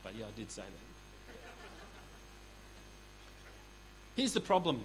But 0.02 0.14
yeah, 0.14 0.24
I 0.26 0.38
did 0.38 0.50
say 0.50 0.62
that. 0.62 0.95
Here's 4.16 4.32
the 4.32 4.40
problem. 4.40 4.82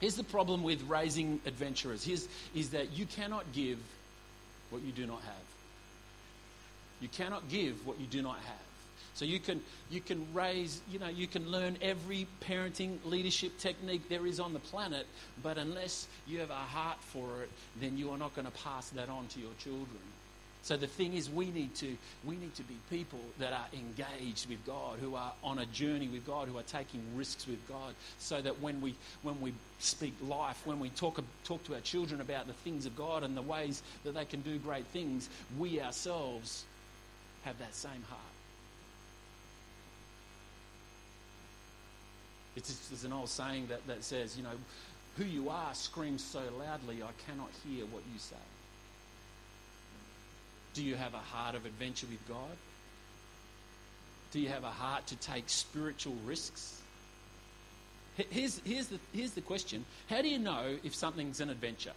Here's 0.00 0.16
the 0.16 0.24
problem 0.24 0.62
with 0.62 0.82
raising 0.82 1.40
adventurers. 1.46 2.04
Here's, 2.04 2.28
is 2.54 2.70
that 2.70 2.92
you 2.92 3.06
cannot 3.06 3.50
give 3.52 3.78
what 4.70 4.82
you 4.82 4.92
do 4.92 5.06
not 5.06 5.22
have. 5.22 5.34
You 7.00 7.08
cannot 7.08 7.48
give 7.48 7.86
what 7.86 7.98
you 7.98 8.06
do 8.06 8.22
not 8.22 8.36
have. 8.36 8.64
So 9.14 9.24
you 9.24 9.38
can 9.38 9.60
you 9.90 10.00
can 10.00 10.26
raise, 10.34 10.80
you 10.90 10.98
know, 10.98 11.08
you 11.08 11.28
can 11.28 11.48
learn 11.48 11.78
every 11.80 12.26
parenting 12.40 12.98
leadership 13.04 13.58
technique 13.58 14.08
there 14.08 14.26
is 14.26 14.40
on 14.40 14.52
the 14.52 14.58
planet, 14.58 15.06
but 15.42 15.56
unless 15.56 16.08
you 16.26 16.40
have 16.40 16.50
a 16.50 16.54
heart 16.54 16.98
for 17.00 17.42
it, 17.42 17.50
then 17.80 17.96
you 17.96 18.10
are 18.10 18.18
not 18.18 18.34
going 18.34 18.46
to 18.46 18.52
pass 18.64 18.88
that 18.90 19.08
on 19.08 19.26
to 19.28 19.40
your 19.40 19.52
children. 19.62 20.00
So 20.64 20.78
the 20.78 20.86
thing 20.86 21.12
is, 21.12 21.28
we 21.28 21.50
need 21.50 21.74
to 21.76 21.94
we 22.24 22.36
need 22.36 22.54
to 22.54 22.62
be 22.62 22.74
people 22.88 23.20
that 23.38 23.52
are 23.52 23.66
engaged 23.74 24.48
with 24.48 24.64
God, 24.64 24.98
who 24.98 25.14
are 25.14 25.32
on 25.42 25.58
a 25.58 25.66
journey 25.66 26.08
with 26.08 26.26
God, 26.26 26.48
who 26.48 26.56
are 26.56 26.62
taking 26.62 27.02
risks 27.14 27.46
with 27.46 27.68
God, 27.68 27.94
so 28.18 28.40
that 28.40 28.62
when 28.62 28.80
we 28.80 28.94
when 29.22 29.38
we 29.42 29.52
speak 29.78 30.14
life, 30.26 30.62
when 30.64 30.80
we 30.80 30.88
talk 30.88 31.22
talk 31.44 31.62
to 31.64 31.74
our 31.74 31.80
children 31.80 32.22
about 32.22 32.46
the 32.46 32.54
things 32.54 32.86
of 32.86 32.96
God 32.96 33.24
and 33.24 33.36
the 33.36 33.42
ways 33.42 33.82
that 34.04 34.14
they 34.14 34.24
can 34.24 34.40
do 34.40 34.56
great 34.56 34.86
things, 34.86 35.28
we 35.58 35.82
ourselves 35.82 36.64
have 37.44 37.58
that 37.58 37.74
same 37.74 38.02
heart. 38.08 38.20
It's, 42.56 42.68
just, 42.68 42.88
there's 42.88 43.04
an 43.04 43.12
old 43.12 43.28
saying 43.28 43.66
that, 43.66 43.86
that 43.86 44.02
says, 44.02 44.34
you 44.34 44.44
know, 44.44 44.56
who 45.18 45.24
you 45.24 45.50
are 45.50 45.74
screams 45.74 46.24
so 46.24 46.40
loudly, 46.58 47.02
I 47.02 47.10
cannot 47.26 47.50
hear 47.66 47.84
what 47.86 48.02
you 48.12 48.18
say. 48.18 48.36
Do 50.74 50.82
you 50.82 50.96
have 50.96 51.14
a 51.14 51.18
heart 51.18 51.54
of 51.54 51.66
adventure 51.66 52.06
with 52.10 52.26
God? 52.28 52.56
Do 54.32 54.40
you 54.40 54.48
have 54.48 54.64
a 54.64 54.70
heart 54.70 55.06
to 55.08 55.16
take 55.16 55.48
spiritual 55.48 56.16
risks? 56.26 56.80
Here's, 58.16 58.60
here's, 58.64 58.88
the, 58.88 58.98
here's 59.12 59.32
the 59.32 59.40
question 59.40 59.84
How 60.08 60.22
do 60.22 60.28
you 60.28 60.38
know 60.38 60.76
if 60.82 60.94
something's 60.94 61.40
an 61.40 61.50
adventure? 61.50 61.92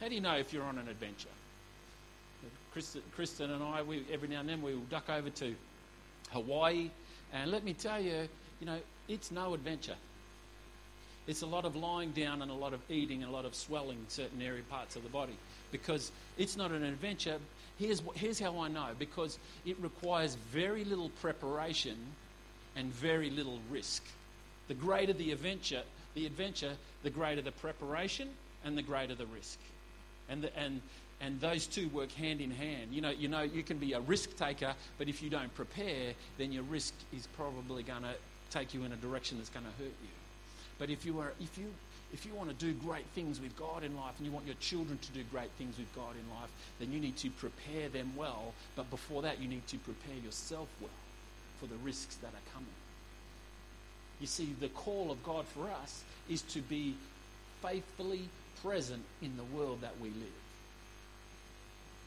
How 0.00 0.08
do 0.08 0.14
you 0.14 0.20
know 0.20 0.36
if 0.36 0.52
you're 0.52 0.64
on 0.64 0.78
an 0.78 0.88
adventure? 0.88 1.28
Kristen, 3.14 3.50
and 3.50 3.62
I, 3.64 3.82
we, 3.82 4.04
every 4.12 4.28
now 4.28 4.40
and 4.40 4.48
then, 4.48 4.60
we 4.60 4.74
will 4.74 4.82
duck 4.82 5.08
over 5.08 5.30
to 5.30 5.54
Hawaii. 6.30 6.90
And 7.32 7.50
let 7.50 7.64
me 7.64 7.72
tell 7.72 8.00
you, 8.00 8.28
you 8.60 8.66
know, 8.66 8.78
it's 9.08 9.30
no 9.30 9.54
adventure. 9.54 9.96
It's 11.26 11.42
a 11.42 11.46
lot 11.46 11.64
of 11.64 11.74
lying 11.74 12.12
down 12.12 12.42
and 12.42 12.50
a 12.50 12.54
lot 12.54 12.72
of 12.72 12.80
eating 12.88 13.22
and 13.22 13.30
a 13.30 13.34
lot 13.34 13.44
of 13.44 13.54
swelling 13.54 13.98
in 13.98 14.08
certain 14.08 14.40
area 14.40 14.62
parts 14.70 14.94
of 14.94 15.02
the 15.02 15.08
body 15.08 15.36
because 15.72 16.12
it's 16.38 16.56
not 16.56 16.70
an 16.70 16.84
adventure. 16.84 17.38
Here's, 17.78 18.00
here's 18.14 18.38
how 18.38 18.60
I 18.60 18.68
know 18.68 18.88
because 18.98 19.38
it 19.64 19.76
requires 19.80 20.36
very 20.52 20.84
little 20.84 21.10
preparation 21.20 21.96
and 22.76 22.92
very 22.94 23.30
little 23.30 23.58
risk. 23.70 24.04
The 24.68 24.74
greater 24.74 25.12
the 25.12 25.32
adventure, 25.32 25.82
the 26.14 26.26
adventure, 26.26 26.72
the 27.02 27.10
greater 27.10 27.42
the 27.42 27.52
preparation 27.52 28.28
and 28.64 28.78
the 28.78 28.82
greater 28.82 29.14
the 29.14 29.26
risk. 29.26 29.58
And, 30.28 30.42
the, 30.42 30.56
and, 30.56 30.80
and 31.20 31.40
those 31.40 31.66
two 31.66 31.88
work 31.88 32.12
hand 32.12 32.40
in 32.40 32.50
hand. 32.52 32.92
You 32.92 33.00
know, 33.00 33.10
you 33.10 33.28
know, 33.28 33.42
you 33.42 33.62
can 33.62 33.78
be 33.78 33.94
a 33.94 34.00
risk 34.00 34.36
taker, 34.36 34.74
but 34.98 35.08
if 35.08 35.22
you 35.22 35.30
don't 35.30 35.52
prepare, 35.54 36.14
then 36.38 36.52
your 36.52 36.64
risk 36.64 36.94
is 37.12 37.26
probably 37.36 37.82
going 37.82 38.02
to 38.02 38.14
take 38.50 38.74
you 38.74 38.84
in 38.84 38.92
a 38.92 38.96
direction 38.96 39.38
that's 39.38 39.50
going 39.50 39.66
to 39.66 39.82
hurt 39.82 39.94
you. 40.02 40.08
But 40.78 40.90
if 40.90 41.06
you 41.06 41.18
are, 41.20 41.32
if 41.40 41.56
you 41.56 41.72
if 42.12 42.24
you 42.24 42.34
want 42.34 42.48
to 42.48 42.54
do 42.54 42.72
great 42.72 43.06
things 43.14 43.40
with 43.40 43.56
God 43.58 43.82
in 43.82 43.96
life 43.96 44.14
and 44.18 44.26
you 44.26 44.32
want 44.32 44.46
your 44.46 44.54
children 44.56 44.98
to 44.98 45.12
do 45.12 45.22
great 45.24 45.50
things 45.58 45.76
with 45.76 45.92
God 45.94 46.12
in 46.12 46.34
life, 46.38 46.50
then 46.78 46.92
you 46.92 47.00
need 47.00 47.16
to 47.18 47.30
prepare 47.30 47.88
them 47.88 48.12
well. 48.16 48.54
But 48.76 48.90
before 48.90 49.22
that, 49.22 49.40
you 49.40 49.48
need 49.48 49.66
to 49.68 49.78
prepare 49.78 50.16
yourself 50.24 50.68
well 50.80 50.90
for 51.60 51.66
the 51.66 51.76
risks 51.76 52.16
that 52.16 52.28
are 52.28 52.52
coming. 52.54 52.68
You 54.20 54.26
see, 54.26 54.54
the 54.60 54.68
call 54.68 55.10
of 55.10 55.22
God 55.24 55.46
for 55.46 55.68
us 55.82 56.04
is 56.28 56.42
to 56.42 56.60
be 56.60 56.94
faithfully 57.60 58.28
present 58.62 59.02
in 59.20 59.36
the 59.36 59.44
world 59.56 59.80
that 59.82 59.98
we 60.00 60.08
live. 60.08 60.45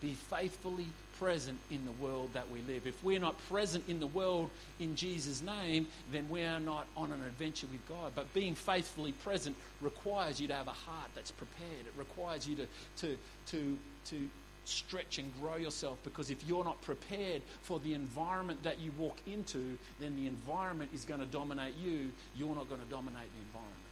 Be 0.01 0.13
faithfully 0.13 0.87
present 1.19 1.59
in 1.69 1.83
the 1.85 1.91
world 2.03 2.29
that 2.33 2.49
we 2.49 2.61
live. 2.61 2.87
If 2.87 3.03
we're 3.03 3.19
not 3.19 3.35
present 3.49 3.83
in 3.89 3.99
the 3.99 4.07
world 4.07 4.49
in 4.79 4.95
Jesus' 4.95 5.41
name, 5.41 5.87
then 6.11 6.27
we 6.29 6.43
are 6.43 6.59
not 6.59 6.87
on 6.95 7.11
an 7.11 7.21
adventure 7.23 7.67
with 7.71 7.85
God. 7.89 8.13
But 8.15 8.33
being 8.33 8.55
faithfully 8.55 9.11
present 9.11 9.55
requires 9.81 10.39
you 10.39 10.47
to 10.47 10.55
have 10.55 10.67
a 10.67 10.71
heart 10.71 11.09
that's 11.15 11.31
prepared. 11.31 11.85
It 11.85 11.93
requires 11.97 12.47
you 12.47 12.55
to, 12.55 12.67
to, 12.97 13.17
to, 13.47 13.77
to 14.05 14.29
stretch 14.63 15.17
and 15.17 15.31
grow 15.41 15.57
yourself 15.57 15.97
because 16.03 16.29
if 16.29 16.43
you're 16.47 16.63
not 16.63 16.81
prepared 16.81 17.41
for 17.63 17.79
the 17.79 17.93
environment 17.93 18.63
that 18.63 18.79
you 18.79 18.91
walk 18.97 19.17
into, 19.27 19.77
then 19.99 20.15
the 20.15 20.27
environment 20.27 20.89
is 20.93 21.03
going 21.03 21.19
to 21.19 21.25
dominate 21.25 21.75
you. 21.77 22.11
You're 22.37 22.55
not 22.55 22.69
going 22.69 22.81
to 22.81 22.89
dominate 22.89 23.29
the 23.33 23.41
environment. 23.47 23.88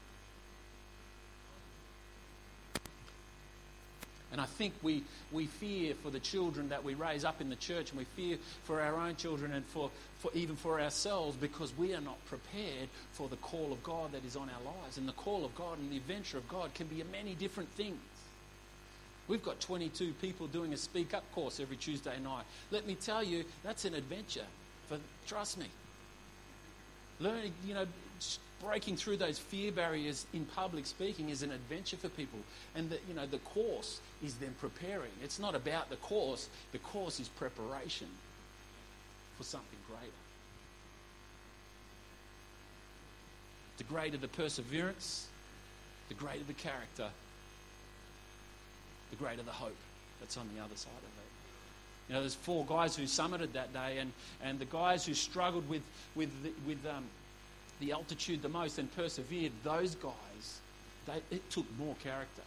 And 4.31 4.41
I 4.41 4.45
think 4.45 4.73
we, 4.81 5.03
we 5.31 5.45
fear 5.45 5.93
for 6.03 6.09
the 6.09 6.19
children 6.19 6.69
that 6.69 6.83
we 6.83 6.95
raise 6.95 7.23
up 7.23 7.39
in 7.39 7.49
the 7.49 7.55
church, 7.55 7.91
and 7.91 7.99
we 7.99 8.05
fear 8.15 8.37
for 8.63 8.81
our 8.81 8.95
own 8.95 9.15
children 9.15 9.53
and 9.53 9.65
for, 9.65 9.89
for 10.19 10.31
even 10.33 10.55
for 10.55 10.81
ourselves 10.81 11.37
because 11.37 11.75
we 11.77 11.93
are 11.93 12.01
not 12.01 12.23
prepared 12.25 12.89
for 13.13 13.29
the 13.29 13.37
call 13.37 13.71
of 13.71 13.81
God 13.83 14.11
that 14.11 14.25
is 14.25 14.35
on 14.35 14.49
our 14.49 14.73
lives. 14.73 14.97
And 14.97 15.07
the 15.07 15.13
call 15.13 15.45
of 15.45 15.55
God 15.55 15.79
and 15.79 15.91
the 15.91 15.97
adventure 15.97 16.37
of 16.37 16.47
God 16.49 16.73
can 16.73 16.87
be 16.87 17.01
many 17.11 17.35
different 17.35 17.69
things. 17.71 17.99
We've 19.27 19.43
got 19.43 19.59
22 19.59 20.13
people 20.21 20.47
doing 20.47 20.73
a 20.73 20.77
speak 20.77 21.13
up 21.13 21.29
course 21.33 21.59
every 21.59 21.75
Tuesday 21.75 22.17
night. 22.23 22.43
Let 22.71 22.87
me 22.87 22.95
tell 22.95 23.23
you, 23.23 23.43
that's 23.63 23.85
an 23.85 23.93
adventure. 23.93 24.45
For, 24.87 24.97
trust 25.25 25.57
me. 25.57 25.65
Learning, 27.19 27.51
you 27.65 27.73
know, 27.73 27.87
breaking 28.63 28.97
through 28.97 29.17
those 29.17 29.37
fear 29.37 29.71
barriers 29.71 30.25
in 30.33 30.45
public 30.45 30.85
speaking 30.85 31.29
is 31.29 31.43
an 31.43 31.51
adventure 31.51 31.97
for 31.97 32.09
people. 32.09 32.39
And 32.75 32.89
the, 32.89 32.99
you 33.07 33.13
know, 33.13 33.25
the 33.25 33.39
course 33.39 33.99
is 34.23 34.35
then 34.35 34.55
preparing. 34.59 35.11
It's 35.23 35.39
not 35.39 35.55
about 35.55 35.89
the 35.89 35.95
course. 35.97 36.49
The 36.71 36.79
course 36.79 37.19
is 37.19 37.27
preparation 37.27 38.07
for 39.37 39.43
something 39.43 39.79
greater. 39.87 40.11
The 43.77 43.83
greater 43.83 44.17
the 44.17 44.27
perseverance, 44.27 45.27
the 46.09 46.15
greater 46.15 46.43
the 46.43 46.53
character, 46.53 47.09
the 49.11 49.15
greater 49.17 49.43
the 49.43 49.51
hope 49.51 49.75
that's 50.19 50.37
on 50.37 50.49
the 50.55 50.61
other 50.61 50.75
side 50.75 50.91
of 50.97 51.03
it. 51.03 52.09
You 52.09 52.15
know, 52.15 52.21
there's 52.21 52.35
four 52.35 52.65
guys 52.65 52.95
who 52.95 53.03
summited 53.03 53.53
that 53.53 53.73
day, 53.73 53.97
and, 53.99 54.11
and 54.41 54.59
the 54.59 54.65
guys 54.65 55.05
who 55.05 55.13
struggled 55.13 55.67
with, 55.69 55.83
with, 56.15 56.31
with 56.65 56.79
um, 56.85 57.03
the 57.79 57.91
altitude 57.91 58.41
the 58.41 58.49
most 58.49 58.79
and 58.79 58.93
persevered, 58.95 59.51
those 59.63 59.95
guys, 59.95 60.59
they, 61.05 61.35
it 61.35 61.49
took 61.51 61.65
more 61.77 61.95
character. 62.01 62.43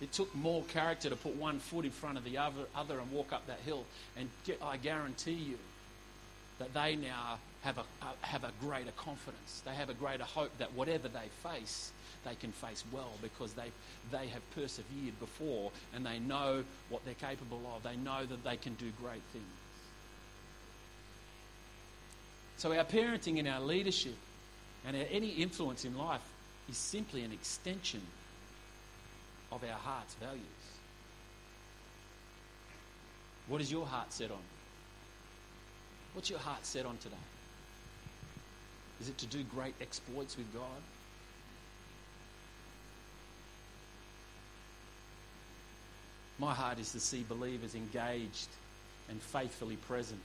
It 0.00 0.12
took 0.12 0.34
more 0.34 0.62
character 0.64 1.08
to 1.08 1.16
put 1.16 1.36
one 1.36 1.58
foot 1.58 1.84
in 1.84 1.90
front 1.90 2.18
of 2.18 2.24
the 2.24 2.36
other, 2.36 2.62
other 2.74 2.98
and 2.98 3.10
walk 3.10 3.32
up 3.32 3.46
that 3.46 3.60
hill. 3.60 3.84
And 4.16 4.28
I 4.62 4.76
guarantee 4.76 5.32
you 5.32 5.58
that 6.58 6.74
they 6.74 6.96
now 6.96 7.38
have 7.62 7.78
a, 7.78 7.84
a, 8.02 8.26
have 8.26 8.44
a 8.44 8.52
greater 8.60 8.90
confidence. 8.92 9.62
They 9.64 9.74
have 9.74 9.88
a 9.88 9.94
greater 9.94 10.24
hope 10.24 10.56
that 10.58 10.72
whatever 10.74 11.08
they 11.08 11.28
face, 11.42 11.92
they 12.24 12.34
can 12.34 12.52
face 12.52 12.84
well 12.92 13.12
because 13.22 13.54
they, 13.54 13.70
they 14.10 14.26
have 14.28 14.42
persevered 14.54 15.18
before 15.18 15.70
and 15.94 16.04
they 16.04 16.18
know 16.18 16.62
what 16.90 17.04
they're 17.04 17.14
capable 17.14 17.62
of. 17.74 17.82
They 17.82 17.96
know 17.96 18.24
that 18.26 18.44
they 18.44 18.56
can 18.56 18.74
do 18.74 18.90
great 19.02 19.22
things. 19.32 19.44
So, 22.58 22.72
our 22.74 22.84
parenting 22.84 23.38
and 23.38 23.46
our 23.46 23.60
leadership 23.60 24.16
and 24.86 24.96
our, 24.96 25.04
any 25.10 25.28
influence 25.28 25.84
in 25.84 25.96
life 25.96 26.22
is 26.70 26.76
simply 26.78 27.22
an 27.22 27.32
extension 27.32 28.00
of 29.52 29.62
our 29.62 29.78
heart's 29.78 30.14
values. 30.14 30.42
What 33.48 33.60
is 33.60 33.70
your 33.70 33.86
heart 33.86 34.12
set 34.12 34.30
on? 34.30 34.42
What's 36.14 36.30
your 36.30 36.38
heart 36.38 36.64
set 36.64 36.86
on 36.86 36.96
today? 36.98 37.16
Is 39.00 39.08
it 39.08 39.18
to 39.18 39.26
do 39.26 39.42
great 39.44 39.74
exploits 39.80 40.36
with 40.36 40.52
God? 40.52 40.82
My 46.38 46.52
heart 46.52 46.78
is 46.78 46.92
to 46.92 47.00
see 47.00 47.24
believers 47.28 47.74
engaged 47.74 48.48
and 49.08 49.20
faithfully 49.22 49.76
present 49.76 50.20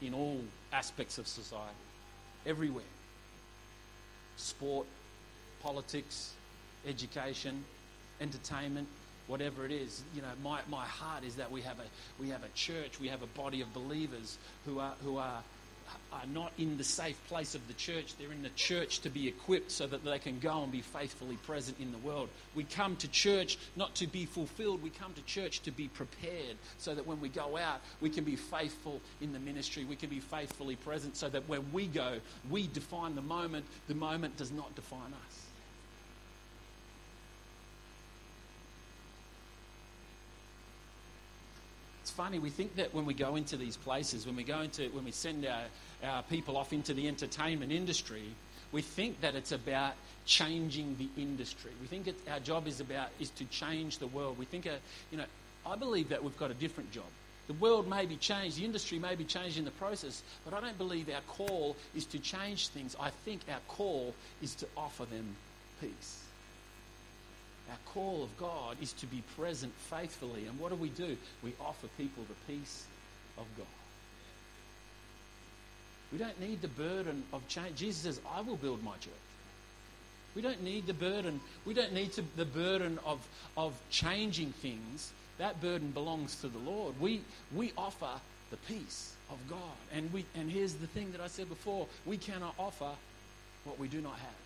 in 0.00 0.14
all 0.14 0.40
aspects 0.72 1.18
of 1.18 1.26
society, 1.26 1.72
everywhere 2.46 2.84
sport, 4.36 4.86
politics, 5.62 6.34
education, 6.86 7.64
entertainment, 8.20 8.88
whatever 9.26 9.64
it 9.64 9.72
is. 9.72 10.02
You 10.14 10.22
know, 10.22 10.28
my, 10.42 10.60
my 10.68 10.84
heart 10.84 11.24
is 11.24 11.36
that 11.36 11.50
we 11.50 11.62
have 11.62 11.78
a 11.78 12.22
we 12.22 12.30
have 12.30 12.44
a 12.44 12.48
church, 12.54 13.00
we 13.00 13.08
have 13.08 13.22
a 13.22 13.26
body 13.26 13.60
of 13.60 13.72
believers 13.72 14.38
who 14.64 14.78
are 14.78 14.94
who 15.04 15.18
are 15.18 15.42
are 16.12 16.26
not 16.32 16.52
in 16.58 16.76
the 16.78 16.84
safe 16.84 17.16
place 17.28 17.54
of 17.54 17.66
the 17.68 17.74
church. 17.74 18.16
They're 18.16 18.32
in 18.32 18.42
the 18.42 18.48
church 18.50 19.00
to 19.00 19.10
be 19.10 19.28
equipped 19.28 19.70
so 19.70 19.86
that 19.86 20.04
they 20.04 20.18
can 20.18 20.38
go 20.38 20.62
and 20.62 20.72
be 20.72 20.80
faithfully 20.80 21.36
present 21.36 21.78
in 21.80 21.92
the 21.92 21.98
world. 21.98 22.28
We 22.54 22.64
come 22.64 22.96
to 22.96 23.08
church 23.08 23.58
not 23.76 23.94
to 23.96 24.06
be 24.06 24.26
fulfilled, 24.26 24.82
we 24.82 24.90
come 24.90 25.12
to 25.14 25.22
church 25.22 25.60
to 25.62 25.70
be 25.70 25.88
prepared 25.88 26.56
so 26.78 26.94
that 26.94 27.06
when 27.06 27.20
we 27.20 27.28
go 27.28 27.56
out, 27.56 27.80
we 28.00 28.10
can 28.10 28.24
be 28.24 28.36
faithful 28.36 29.00
in 29.20 29.32
the 29.32 29.38
ministry. 29.38 29.84
We 29.84 29.96
can 29.96 30.10
be 30.10 30.20
faithfully 30.20 30.76
present 30.76 31.16
so 31.16 31.28
that 31.28 31.48
when 31.48 31.72
we 31.72 31.86
go, 31.86 32.18
we 32.50 32.66
define 32.66 33.14
the 33.14 33.22
moment. 33.22 33.64
The 33.88 33.94
moment 33.94 34.36
does 34.36 34.52
not 34.52 34.74
define 34.74 35.12
us. 35.26 35.45
Funny, 42.16 42.38
we 42.38 42.48
think 42.48 42.76
that 42.76 42.94
when 42.94 43.04
we 43.04 43.12
go 43.12 43.36
into 43.36 43.56
these 43.58 43.76
places, 43.76 44.26
when 44.26 44.36
we 44.36 44.42
go 44.42 44.60
into, 44.60 44.88
when 44.88 45.04
we 45.04 45.10
send 45.10 45.46
our, 45.46 45.64
our 46.02 46.22
people 46.24 46.56
off 46.56 46.72
into 46.72 46.94
the 46.94 47.06
entertainment 47.08 47.70
industry, 47.70 48.24
we 48.72 48.80
think 48.80 49.20
that 49.20 49.34
it's 49.34 49.52
about 49.52 49.92
changing 50.24 50.96
the 50.98 51.08
industry. 51.20 51.70
We 51.80 51.86
think 51.86 52.08
our 52.30 52.40
job 52.40 52.66
is 52.66 52.80
about 52.80 53.08
is 53.20 53.30
to 53.30 53.44
change 53.44 53.98
the 53.98 54.06
world. 54.06 54.38
We 54.38 54.46
think, 54.46 54.66
uh, 54.66 54.76
you 55.10 55.18
know, 55.18 55.24
I 55.66 55.76
believe 55.76 56.08
that 56.08 56.24
we've 56.24 56.36
got 56.38 56.50
a 56.50 56.54
different 56.54 56.90
job. 56.90 57.04
The 57.48 57.54
world 57.54 57.88
may 57.88 58.06
be 58.06 58.16
changed, 58.16 58.58
the 58.58 58.64
industry 58.64 58.98
may 58.98 59.14
be 59.14 59.24
changed 59.24 59.58
in 59.58 59.64
the 59.64 59.70
process, 59.72 60.22
but 60.44 60.52
I 60.52 60.60
don't 60.60 60.78
believe 60.78 61.08
our 61.10 61.20
call 61.28 61.76
is 61.94 62.06
to 62.06 62.18
change 62.18 62.68
things. 62.68 62.96
I 62.98 63.10
think 63.10 63.42
our 63.48 63.60
call 63.68 64.14
is 64.42 64.54
to 64.56 64.66
offer 64.76 65.04
them 65.04 65.36
peace. 65.80 66.25
Our 67.70 67.92
call 67.92 68.22
of 68.22 68.36
God 68.38 68.76
is 68.80 68.92
to 68.94 69.06
be 69.06 69.22
present 69.36 69.72
faithfully. 69.90 70.46
And 70.46 70.58
what 70.58 70.70
do 70.70 70.76
we 70.76 70.88
do? 70.90 71.16
We 71.42 71.52
offer 71.60 71.88
people 71.98 72.24
the 72.28 72.52
peace 72.52 72.86
of 73.38 73.44
God. 73.56 73.66
We 76.12 76.18
don't 76.18 76.40
need 76.40 76.62
the 76.62 76.68
burden 76.68 77.24
of 77.32 77.46
change. 77.48 77.76
Jesus 77.76 78.02
says, 78.02 78.20
I 78.32 78.40
will 78.42 78.56
build 78.56 78.82
my 78.84 78.96
church. 78.98 79.12
We 80.36 80.42
don't 80.42 80.62
need 80.62 80.86
the 80.86 80.94
burden. 80.94 81.40
We 81.64 81.74
don't 81.74 81.92
need 81.92 82.12
to, 82.12 82.24
the 82.36 82.44
burden 82.44 82.98
of, 83.04 83.26
of 83.56 83.74
changing 83.90 84.52
things. 84.52 85.12
That 85.38 85.60
burden 85.60 85.90
belongs 85.90 86.36
to 86.42 86.48
the 86.48 86.58
Lord. 86.58 86.94
We, 87.00 87.22
we 87.54 87.72
offer 87.76 88.20
the 88.50 88.56
peace 88.58 89.14
of 89.30 89.38
God. 89.48 89.58
And, 89.92 90.12
we, 90.12 90.24
and 90.34 90.50
here's 90.50 90.74
the 90.74 90.86
thing 90.86 91.10
that 91.12 91.20
I 91.20 91.26
said 91.26 91.48
before 91.48 91.86
we 92.04 92.16
cannot 92.16 92.54
offer 92.58 92.90
what 93.64 93.78
we 93.78 93.88
do 93.88 94.00
not 94.00 94.12
have. 94.12 94.45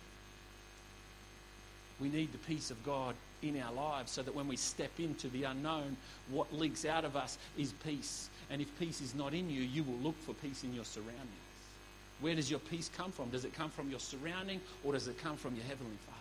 We 2.01 2.09
need 2.09 2.31
the 2.31 2.39
peace 2.39 2.71
of 2.71 2.83
God 2.83 3.15
in 3.43 3.61
our 3.61 3.71
lives 3.71 4.11
so 4.11 4.23
that 4.23 4.33
when 4.33 4.47
we 4.47 4.55
step 4.55 4.91
into 4.99 5.29
the 5.29 5.43
unknown, 5.43 5.95
what 6.29 6.53
leaks 6.53 6.83
out 6.83 7.05
of 7.05 7.15
us 7.15 7.37
is 7.57 7.73
peace. 7.83 8.29
And 8.49 8.61
if 8.61 8.79
peace 8.79 9.01
is 9.01 9.13
not 9.13 9.33
in 9.33 9.49
you, 9.49 9.61
you 9.61 9.83
will 9.83 9.97
look 9.97 10.19
for 10.23 10.33
peace 10.33 10.63
in 10.63 10.73
your 10.73 10.85
surroundings. 10.85 11.27
Where 12.19 12.35
does 12.35 12.49
your 12.49 12.59
peace 12.59 12.89
come 12.95 13.11
from? 13.11 13.29
Does 13.29 13.45
it 13.45 13.53
come 13.53 13.69
from 13.69 13.89
your 13.89 13.99
surrounding 13.99 14.61
or 14.83 14.93
does 14.93 15.07
it 15.07 15.17
come 15.21 15.37
from 15.37 15.55
your 15.55 15.65
Heavenly 15.65 15.97
Father? 16.05 16.17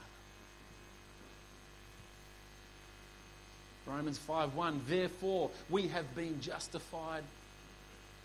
Romans 3.97 4.19
5:1 4.19 4.81
Therefore 4.87 5.51
we 5.69 5.89
have 5.89 6.15
been 6.15 6.41
justified 6.41 7.25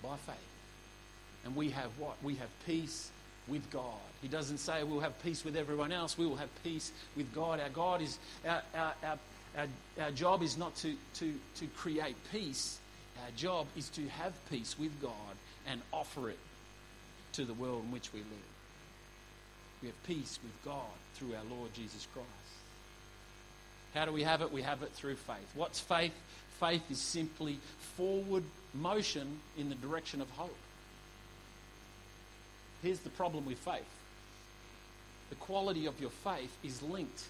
by 0.03 0.15
faith. 0.17 0.35
And 1.43 1.55
we 1.55 1.69
have 1.71 1.91
what? 2.00 2.21
We 2.24 2.35
have 2.35 2.50
peace 2.65 3.12
with 3.48 3.70
God. 3.72 4.00
He 4.22 4.28
doesn't 4.28 4.58
say 4.58 4.84
we'll 4.84 5.02
have 5.02 5.22
peace 5.24 5.44
with 5.46 5.56
everyone 5.56 5.92
else, 5.92 6.18
we 6.18 6.25
will 6.25 6.38
have 6.38 6.50
peace 6.64 6.92
with 7.16 7.34
God. 7.34 7.60
Our 7.60 7.70
God 7.70 8.02
is 8.02 8.18
our, 8.48 8.62
our, 8.75 8.94
our, 9.04 9.20
our, 9.58 9.68
our 10.02 10.12
job 10.12 10.44
is 10.44 10.58
not 10.58 10.75
to, 10.78 10.96
to, 11.16 11.34
to 11.58 11.68
create 11.78 12.16
peace. 12.32 12.80
Our 13.24 13.32
job 13.38 13.68
is 13.78 13.90
to 13.90 14.08
have 14.08 14.34
peace 14.50 14.78
with 14.78 15.02
God 15.02 15.12
and 15.68 15.82
offer 15.94 16.30
it 16.30 16.40
to 17.34 17.46
the 17.46 17.54
world 17.54 17.84
in 17.86 17.92
which 17.92 18.14
we 18.14 18.20
live. 18.20 18.28
We 19.82 19.88
have 19.90 20.04
peace 20.04 20.40
with 20.42 20.66
God 20.66 20.82
through 21.16 21.36
our 21.36 21.44
Lord 21.58 21.74
Jesus 21.74 22.08
Christ. 22.14 22.30
How 23.94 24.06
do 24.06 24.12
we 24.12 24.24
have 24.24 24.42
it? 24.42 24.52
We 24.52 24.62
have 24.62 24.84
it 24.84 24.92
through 24.92 25.16
faith. 25.16 25.50
What's 25.54 25.80
faith? 25.80 26.14
Faith 26.60 26.90
is 26.90 27.00
simply 27.00 27.60
forward 27.96 28.44
motion 28.74 29.40
in 29.58 29.70
the 29.70 29.75
direction 29.75 30.22
of 30.22 30.30
hope. 30.32 30.56
Here's 32.86 33.00
the 33.00 33.10
problem 33.10 33.48
with 33.48 33.58
faith 33.58 33.89
the 35.32 35.36
quality 35.38 35.88
of 35.88 36.00
your 36.00 36.12
faith 36.12 36.56
is 36.63 36.84
linked 36.84 37.24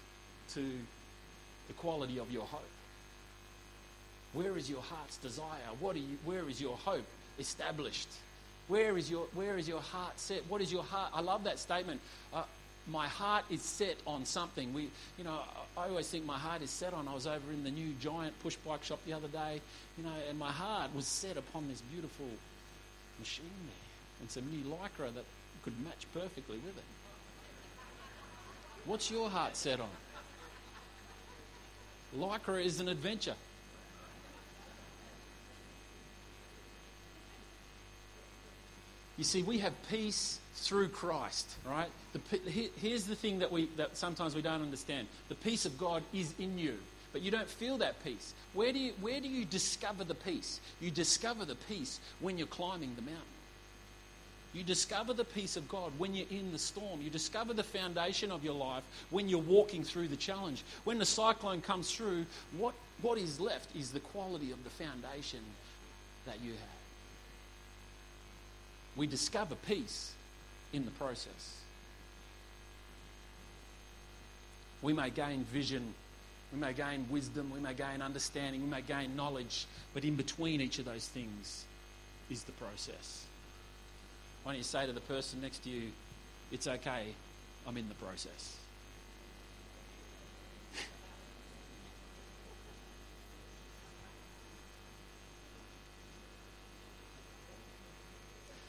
to 0.50 0.60
the 1.68 1.72
quality 1.78 2.18
of 2.18 2.30
your 2.30 2.44
hope. 2.44 2.68
Where 4.34 4.58
is 4.58 4.68
your 4.68 4.82
heart's 4.82 5.16
desire? 5.16 5.70
What 5.80 5.96
you, 5.96 6.18
where 6.26 6.46
is 6.50 6.60
your 6.60 6.76
hope 6.76 7.06
established? 7.38 8.08
Where 8.68 8.98
is, 8.98 9.10
your, 9.10 9.28
where 9.32 9.56
is 9.56 9.66
your 9.66 9.80
heart 9.80 10.20
set? 10.20 10.42
What 10.46 10.60
is 10.60 10.70
your 10.70 10.82
heart? 10.82 11.12
I 11.14 11.22
love 11.22 11.44
that 11.44 11.58
statement. 11.58 12.02
Uh, 12.34 12.42
my 12.86 13.08
heart 13.08 13.46
is 13.48 13.62
set 13.62 13.96
on 14.06 14.26
something. 14.26 14.74
We, 14.74 14.90
you 15.16 15.24
know, 15.24 15.40
I 15.74 15.88
always 15.88 16.06
think 16.06 16.26
my 16.26 16.36
heart 16.36 16.60
is 16.60 16.68
set 16.68 16.92
on. 16.92 17.08
I 17.08 17.14
was 17.14 17.26
over 17.26 17.50
in 17.50 17.64
the 17.64 17.70
new 17.70 17.94
giant 17.98 18.38
push 18.42 18.56
bike 18.56 18.84
shop 18.84 18.98
the 19.06 19.14
other 19.14 19.28
day, 19.28 19.62
you 19.96 20.04
know, 20.04 20.12
and 20.28 20.38
my 20.38 20.52
heart 20.52 20.94
was 20.94 21.06
set 21.06 21.38
upon 21.38 21.66
this 21.68 21.80
beautiful 21.80 22.26
machine 23.18 23.46
there 23.64 23.86
and 24.20 24.30
some 24.30 24.44
new 24.50 24.64
lycra 24.64 25.12
that 25.14 25.24
could 25.66 25.84
match 25.84 26.06
perfectly 26.14 26.58
with 26.58 26.78
it. 26.78 26.84
What's 28.84 29.10
your 29.10 29.28
heart 29.28 29.56
set 29.56 29.80
on? 29.80 29.88
Lycra 32.16 32.64
is 32.64 32.78
an 32.78 32.88
adventure. 32.88 33.34
You 39.16 39.24
see, 39.24 39.42
we 39.42 39.58
have 39.58 39.72
peace 39.88 40.38
through 40.54 40.90
Christ, 40.90 41.56
right? 41.68 41.88
The, 42.12 42.20
here's 42.76 43.06
the 43.06 43.16
thing 43.16 43.40
that, 43.40 43.50
we, 43.50 43.66
that 43.76 43.96
sometimes 43.96 44.36
we 44.36 44.42
don't 44.42 44.62
understand 44.62 45.08
the 45.28 45.34
peace 45.34 45.66
of 45.66 45.76
God 45.76 46.04
is 46.14 46.32
in 46.38 46.56
you, 46.56 46.78
but 47.12 47.22
you 47.22 47.32
don't 47.32 47.48
feel 47.48 47.76
that 47.78 48.04
peace. 48.04 48.34
Where 48.52 48.72
do 48.72 48.78
you, 48.78 48.92
where 49.00 49.20
do 49.20 49.26
you 49.26 49.44
discover 49.44 50.04
the 50.04 50.14
peace? 50.14 50.60
You 50.80 50.92
discover 50.92 51.44
the 51.44 51.56
peace 51.56 51.98
when 52.20 52.38
you're 52.38 52.46
climbing 52.46 52.94
the 52.94 53.02
mountain. 53.02 53.35
You 54.56 54.64
discover 54.64 55.12
the 55.12 55.24
peace 55.24 55.58
of 55.58 55.68
God 55.68 55.92
when 55.98 56.14
you're 56.14 56.26
in 56.30 56.50
the 56.50 56.58
storm. 56.58 57.02
You 57.02 57.10
discover 57.10 57.52
the 57.52 57.62
foundation 57.62 58.32
of 58.32 58.42
your 58.42 58.54
life 58.54 58.84
when 59.10 59.28
you're 59.28 59.38
walking 59.38 59.84
through 59.84 60.08
the 60.08 60.16
challenge. 60.16 60.64
When 60.84 60.98
the 60.98 61.04
cyclone 61.04 61.60
comes 61.60 61.90
through, 61.90 62.24
what, 62.56 62.72
what 63.02 63.18
is 63.18 63.38
left 63.38 63.76
is 63.76 63.90
the 63.90 64.00
quality 64.00 64.52
of 64.52 64.64
the 64.64 64.70
foundation 64.70 65.40
that 66.24 66.40
you 66.42 66.52
have. 66.52 66.78
We 68.96 69.06
discover 69.06 69.56
peace 69.66 70.14
in 70.72 70.86
the 70.86 70.90
process. 70.92 71.60
We 74.80 74.94
may 74.94 75.10
gain 75.10 75.44
vision, 75.44 75.92
we 76.50 76.58
may 76.58 76.72
gain 76.72 77.06
wisdom, 77.10 77.50
we 77.52 77.60
may 77.60 77.74
gain 77.74 78.00
understanding, 78.00 78.62
we 78.62 78.70
may 78.70 78.80
gain 78.80 79.16
knowledge, 79.16 79.66
but 79.92 80.02
in 80.02 80.16
between 80.16 80.62
each 80.62 80.78
of 80.78 80.86
those 80.86 81.06
things 81.06 81.66
is 82.30 82.44
the 82.44 82.52
process. 82.52 83.25
Why 84.46 84.52
don't 84.52 84.58
you 84.58 84.62
say 84.62 84.86
to 84.86 84.92
the 84.92 85.00
person 85.00 85.40
next 85.40 85.64
to 85.64 85.70
you, 85.70 85.90
it's 86.52 86.68
okay, 86.68 87.06
I'm 87.66 87.76
in 87.76 87.88
the 87.88 87.96
process. 87.96 88.56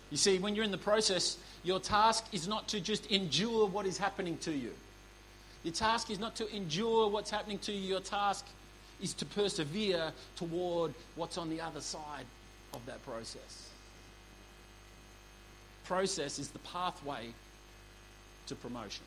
You 0.10 0.18
see, 0.18 0.40
when 0.40 0.56
you're 0.56 0.66
in 0.66 0.72
the 0.72 0.80
process, 0.80 1.38
your 1.64 1.80
task 1.80 2.26
is 2.32 2.48
not 2.48 2.68
to 2.70 2.80
just 2.80 3.06
endure 3.12 3.68
what 3.68 3.86
is 3.86 4.00
happening 4.00 4.40
to 4.40 4.52
you. 4.52 4.72
Your 5.64 5.76
task 5.76 6.10
is 6.10 6.18
not 6.18 6.36
to 6.38 6.56
endure 6.56 7.08
what's 7.08 7.30
happening 7.30 7.60
to 7.60 7.72
you. 7.72 7.88
Your 7.88 8.00
task 8.00 8.48
is 9.00 9.14
to 9.14 9.28
persevere 9.28 10.12
toward 10.38 10.96
what's 11.16 11.38
on 11.38 11.52
the 11.52 11.62
other 11.62 11.82
side 11.82 12.26
of 12.74 12.84
that 12.88 13.06
process 13.06 13.70
process 15.88 16.38
is 16.38 16.50
the 16.50 16.60
pathway 16.60 17.28
to 18.48 18.56
promotion. 18.56 19.06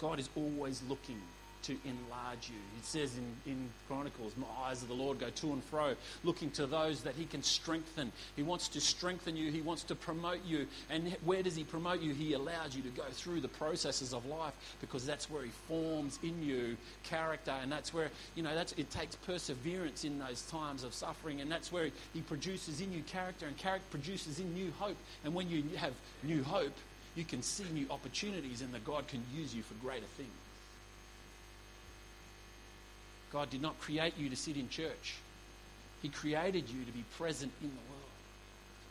God 0.00 0.18
is 0.18 0.28
always 0.34 0.82
looking 0.88 1.20
to 1.64 1.72
enlarge 1.84 2.48
you. 2.48 2.56
It 2.78 2.84
says 2.84 3.16
in, 3.16 3.52
in 3.52 3.68
Chronicles, 3.88 4.34
My 4.36 4.46
eyes 4.66 4.82
of 4.82 4.88
the 4.88 4.94
Lord 4.94 5.18
go 5.18 5.30
to 5.30 5.52
and 5.52 5.64
fro, 5.64 5.94
looking 6.22 6.50
to 6.52 6.66
those 6.66 7.02
that 7.02 7.14
He 7.14 7.24
can 7.24 7.42
strengthen. 7.42 8.12
He 8.36 8.42
wants 8.42 8.68
to 8.68 8.80
strengthen 8.80 9.36
you, 9.36 9.50
He 9.50 9.62
wants 9.62 9.82
to 9.84 9.94
promote 9.94 10.44
you. 10.44 10.66
And 10.90 11.16
where 11.24 11.42
does 11.42 11.56
He 11.56 11.64
promote 11.64 12.00
you? 12.00 12.12
He 12.12 12.34
allows 12.34 12.76
you 12.76 12.82
to 12.82 12.90
go 12.90 13.04
through 13.10 13.40
the 13.40 13.48
processes 13.48 14.12
of 14.12 14.26
life 14.26 14.54
because 14.80 15.06
that's 15.06 15.30
where 15.30 15.42
He 15.42 15.50
forms 15.68 16.18
in 16.22 16.42
you 16.42 16.76
character. 17.02 17.54
And 17.62 17.72
that's 17.72 17.94
where, 17.94 18.10
you 18.34 18.42
know, 18.42 18.54
that's, 18.54 18.72
it 18.72 18.90
takes 18.90 19.16
perseverance 19.16 20.04
in 20.04 20.18
those 20.18 20.42
times 20.42 20.84
of 20.84 20.92
suffering. 20.92 21.40
And 21.40 21.50
that's 21.50 21.72
where 21.72 21.88
He 22.12 22.20
produces 22.20 22.80
in 22.80 22.92
you 22.92 23.02
character, 23.02 23.46
and 23.46 23.56
character 23.56 23.86
produces 23.90 24.38
in 24.38 24.56
you 24.56 24.72
hope. 24.78 24.96
And 25.24 25.34
when 25.34 25.48
you 25.48 25.64
have 25.76 25.94
new 26.22 26.42
hope, 26.42 26.74
you 27.14 27.24
can 27.24 27.42
see 27.42 27.64
new 27.72 27.86
opportunities, 27.90 28.60
and 28.60 28.72
that 28.74 28.84
God 28.84 29.06
can 29.06 29.22
use 29.34 29.54
you 29.54 29.62
for 29.62 29.74
greater 29.74 30.06
things. 30.16 30.30
God 33.34 33.50
did 33.50 33.60
not 33.60 33.78
create 33.80 34.16
you 34.16 34.30
to 34.30 34.36
sit 34.36 34.56
in 34.56 34.68
church, 34.68 35.16
He 36.00 36.08
created 36.08 36.70
you 36.70 36.84
to 36.84 36.92
be 36.92 37.04
present 37.18 37.52
in 37.60 37.68
the 37.68 37.74
world. 37.90 38.00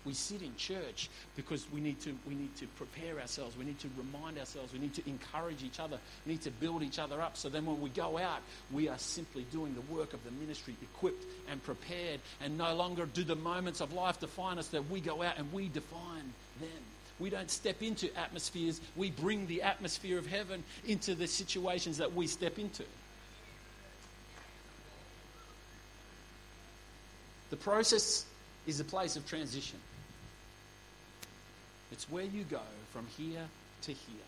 We 0.06 0.14
sit 0.14 0.42
in 0.42 0.54
church 0.58 1.10
because 1.38 1.66
we 1.74 1.80
need 1.80 2.02
to 2.02 2.14
we 2.28 2.36
need 2.36 2.54
to 2.58 2.68
prepare 2.76 3.22
ourselves. 3.22 3.56
We 3.58 3.64
need 3.64 3.80
to 3.80 3.88
remind 3.98 4.38
ourselves. 4.38 4.74
We 4.74 4.80
need 4.80 4.94
to 4.96 5.10
encourage 5.10 5.64
each 5.64 5.80
other. 5.80 5.98
We 6.26 6.34
need 6.34 6.42
to 6.42 6.52
build 6.52 6.84
each 6.84 7.00
other 7.00 7.22
up. 7.22 7.38
So 7.38 7.48
then 7.48 7.66
when 7.66 7.82
we 7.82 7.90
go 7.90 8.18
out, 8.18 8.42
we 8.70 8.90
are 8.90 8.98
simply 8.98 9.46
doing 9.50 9.74
the 9.76 9.96
work 9.96 10.14
of 10.14 10.22
the 10.26 10.32
ministry, 10.32 10.76
equipped 10.82 11.24
and 11.50 11.64
prepared, 11.64 12.20
and 12.42 12.58
no 12.58 12.76
longer 12.76 13.06
do 13.06 13.24
the 13.24 13.38
moments 13.38 13.80
of 13.80 13.94
life 13.94 14.20
define 14.20 14.60
us. 14.60 14.68
That 14.68 14.90
we 14.90 15.00
go 15.00 15.24
out 15.24 15.38
and 15.38 15.54
we 15.54 15.70
define 15.70 16.34
them. 16.60 16.84
We 17.18 17.30
don't 17.30 17.50
step 17.50 17.82
into 17.82 18.14
atmospheres. 18.20 18.82
We 18.98 19.10
bring 19.12 19.48
the 19.48 19.62
atmosphere 19.62 20.18
of 20.18 20.28
heaven 20.28 20.66
into 20.86 21.16
the 21.16 21.28
situations 21.28 22.00
that 22.00 22.14
we 22.14 22.28
step 22.28 22.60
into. 22.60 22.84
The 27.54 27.58
process 27.58 28.26
is 28.66 28.80
a 28.80 28.84
place 28.84 29.16
of 29.16 29.28
transition. 29.28 29.78
It's 31.92 32.10
where 32.10 32.24
you 32.24 32.46
go 32.46 32.64
from 32.92 33.06
here 33.16 33.46
to 33.84 33.92
here. 33.92 34.26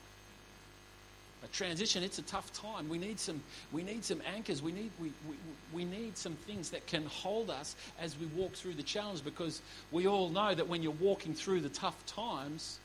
A 1.43 1.47
transition, 1.47 2.03
it's 2.03 2.19
a 2.19 2.21
tough 2.21 2.53
time. 2.53 2.87
We 2.87 2.99
need 2.99 3.19
some, 3.19 3.41
we 3.71 3.81
need 3.81 4.05
some 4.05 4.21
anchors. 4.31 4.61
We 4.61 4.71
need, 4.71 4.91
we, 4.99 5.11
we, 5.27 5.35
we 5.73 5.85
need 5.85 6.19
some 6.19 6.33
things 6.33 6.69
that 6.69 6.85
can 6.85 7.03
hold 7.07 7.49
us 7.49 7.75
as 7.99 8.15
we 8.15 8.27
walk 8.27 8.53
through 8.53 8.75
the 8.75 8.83
challenge 8.83 9.23
because 9.23 9.63
we 9.91 10.05
all 10.05 10.29
know 10.29 10.53
that 10.53 10.67
when 10.67 10.83
you're 10.83 10.91
walking 10.91 11.33
through 11.33 11.61
the 11.61 11.69
tough 11.69 12.05
times, 12.05 12.77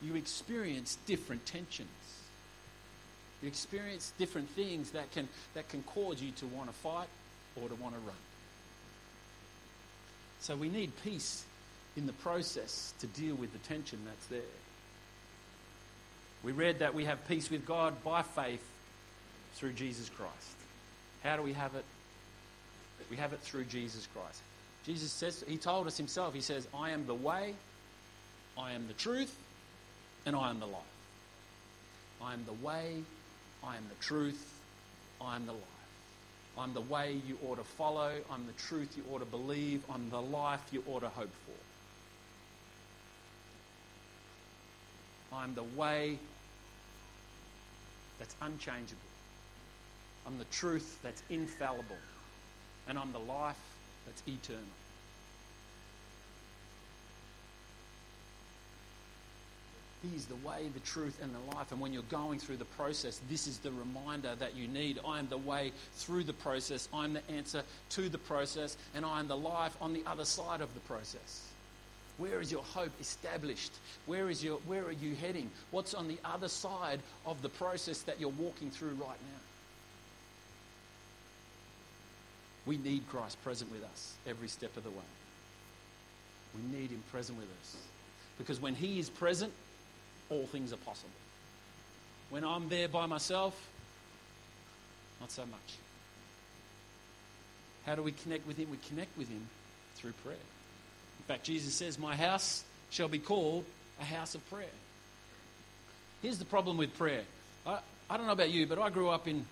you 0.00 0.14
experience 0.14 0.96
different 1.04 1.44
tensions. 1.44 1.88
You 3.42 3.48
experience 3.48 4.14
different 4.16 4.48
things 4.48 4.92
that 4.92 5.12
can, 5.12 5.28
that 5.52 5.68
can 5.68 5.82
cause 5.82 6.22
you 6.22 6.30
to 6.38 6.46
want 6.46 6.70
to 6.70 6.74
fight 6.76 7.08
or 7.60 7.68
to 7.68 7.74
want 7.74 7.92
to 7.92 8.00
run. 8.00 8.16
So 10.46 10.54
we 10.54 10.68
need 10.68 10.92
peace 11.02 11.44
in 11.96 12.06
the 12.06 12.12
process 12.12 12.94
to 13.00 13.08
deal 13.08 13.34
with 13.34 13.52
the 13.52 13.58
tension 13.66 13.98
that's 14.06 14.26
there. 14.26 14.54
We 16.44 16.52
read 16.52 16.78
that 16.78 16.94
we 16.94 17.04
have 17.06 17.26
peace 17.26 17.50
with 17.50 17.66
God 17.66 18.04
by 18.04 18.22
faith 18.22 18.62
through 19.56 19.72
Jesus 19.72 20.08
Christ. 20.08 20.32
How 21.24 21.36
do 21.36 21.42
we 21.42 21.52
have 21.54 21.74
it? 21.74 21.84
We 23.10 23.16
have 23.16 23.32
it 23.32 23.40
through 23.40 23.64
Jesus 23.64 24.06
Christ. 24.14 24.40
Jesus 24.86 25.10
says, 25.10 25.42
He 25.48 25.56
told 25.56 25.88
us 25.88 25.96
Himself, 25.96 26.32
He 26.32 26.40
says, 26.40 26.68
I 26.72 26.90
am 26.90 27.08
the 27.08 27.14
way, 27.14 27.54
I 28.56 28.70
am 28.70 28.86
the 28.86 28.94
truth, 28.94 29.36
and 30.26 30.36
I 30.36 30.50
am 30.50 30.60
the 30.60 30.66
life. 30.66 30.82
I 32.22 32.34
am 32.34 32.44
the 32.46 32.64
way, 32.64 33.02
I 33.64 33.76
am 33.76 33.82
the 33.88 34.04
truth, 34.04 34.60
I 35.20 35.34
am 35.34 35.46
the 35.46 35.54
life. 35.54 35.75
I'm 36.58 36.72
the 36.72 36.80
way 36.80 37.20
you 37.26 37.38
ought 37.46 37.56
to 37.56 37.64
follow, 37.64 38.12
I'm 38.30 38.46
the 38.46 38.52
truth 38.52 38.96
you 38.96 39.04
ought 39.12 39.18
to 39.18 39.26
believe, 39.26 39.82
I'm 39.92 40.08
the 40.10 40.22
life 40.22 40.62
you 40.72 40.82
ought 40.88 41.00
to 41.00 41.08
hope 41.08 41.32
for. 41.46 41.52
I'm 45.36 45.54
the 45.54 45.64
way 45.78 46.18
that's 48.18 48.34
unchangeable. 48.40 49.00
I'm 50.26 50.38
the 50.38 50.44
truth 50.46 50.98
that's 51.02 51.22
infallible. 51.28 51.96
And 52.88 52.98
I'm 52.98 53.12
the 53.12 53.18
life 53.18 53.58
that's 54.06 54.22
eternal. 54.26 54.62
He 60.10 60.16
is 60.16 60.26
the 60.26 60.36
way, 60.36 60.68
the 60.72 60.80
truth, 60.80 61.18
and 61.22 61.32
the 61.34 61.56
life. 61.56 61.72
And 61.72 61.80
when 61.80 61.92
you're 61.92 62.02
going 62.04 62.38
through 62.38 62.58
the 62.58 62.64
process, 62.64 63.20
this 63.30 63.46
is 63.46 63.58
the 63.58 63.72
reminder 63.72 64.34
that 64.36 64.54
you 64.54 64.68
need. 64.68 65.00
I 65.06 65.18
am 65.18 65.28
the 65.28 65.38
way 65.38 65.72
through 65.94 66.24
the 66.24 66.32
process. 66.32 66.88
I'm 66.92 67.14
the 67.14 67.30
answer 67.30 67.62
to 67.90 68.08
the 68.08 68.18
process. 68.18 68.76
And 68.94 69.04
I 69.04 69.20
am 69.20 69.28
the 69.28 69.36
life 69.36 69.76
on 69.80 69.92
the 69.92 70.02
other 70.06 70.24
side 70.24 70.60
of 70.60 70.72
the 70.74 70.80
process. 70.80 71.42
Where 72.18 72.40
is 72.40 72.50
your 72.50 72.62
hope 72.62 72.92
established? 73.00 73.72
Where, 74.06 74.30
is 74.30 74.42
your, 74.42 74.58
where 74.66 74.84
are 74.84 74.92
you 74.92 75.14
heading? 75.14 75.50
What's 75.70 75.94
on 75.94 76.08
the 76.08 76.18
other 76.24 76.48
side 76.48 77.00
of 77.26 77.42
the 77.42 77.48
process 77.48 78.02
that 78.02 78.20
you're 78.20 78.30
walking 78.30 78.70
through 78.70 78.90
right 78.90 79.00
now? 79.00 79.40
We 82.64 82.78
need 82.78 83.08
Christ 83.08 83.42
present 83.44 83.70
with 83.70 83.84
us 83.84 84.14
every 84.26 84.48
step 84.48 84.76
of 84.76 84.82
the 84.82 84.90
way. 84.90 84.96
We 86.54 86.78
need 86.78 86.90
Him 86.90 87.02
present 87.12 87.38
with 87.38 87.48
us. 87.60 87.76
Because 88.38 88.60
when 88.60 88.74
He 88.74 88.98
is 88.98 89.08
present, 89.08 89.52
all 90.30 90.46
things 90.46 90.72
are 90.72 90.78
possible. 90.78 91.10
When 92.30 92.44
I'm 92.44 92.68
there 92.68 92.88
by 92.88 93.06
myself, 93.06 93.54
not 95.20 95.30
so 95.30 95.42
much. 95.42 95.76
How 97.86 97.94
do 97.94 98.02
we 98.02 98.12
connect 98.12 98.46
with 98.46 98.56
Him? 98.56 98.68
We 98.70 98.78
connect 98.88 99.16
with 99.16 99.28
Him 99.28 99.46
through 99.94 100.12
prayer. 100.24 100.36
In 100.36 101.24
fact, 101.26 101.44
Jesus 101.44 101.74
says, 101.74 101.98
My 101.98 102.16
house 102.16 102.64
shall 102.90 103.08
be 103.08 103.18
called 103.18 103.64
a 104.00 104.04
house 104.04 104.34
of 104.34 104.48
prayer. 104.50 104.66
Here's 106.22 106.38
the 106.38 106.44
problem 106.44 106.76
with 106.76 106.96
prayer. 106.98 107.22
I, 107.66 107.78
I 108.10 108.16
don't 108.16 108.26
know 108.26 108.32
about 108.32 108.50
you, 108.50 108.66
but 108.66 108.78
I 108.78 108.90
grew 108.90 109.08
up 109.08 109.28
in, 109.28 109.46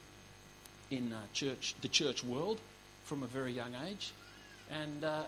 in 0.90 1.12
uh, 1.12 1.20
church, 1.32 1.74
the 1.80 1.88
church 1.88 2.24
world 2.24 2.58
from 3.04 3.22
a 3.22 3.26
very 3.26 3.52
young 3.52 3.72
age. 3.86 4.12
And 4.70 5.04
uh, 5.04 5.22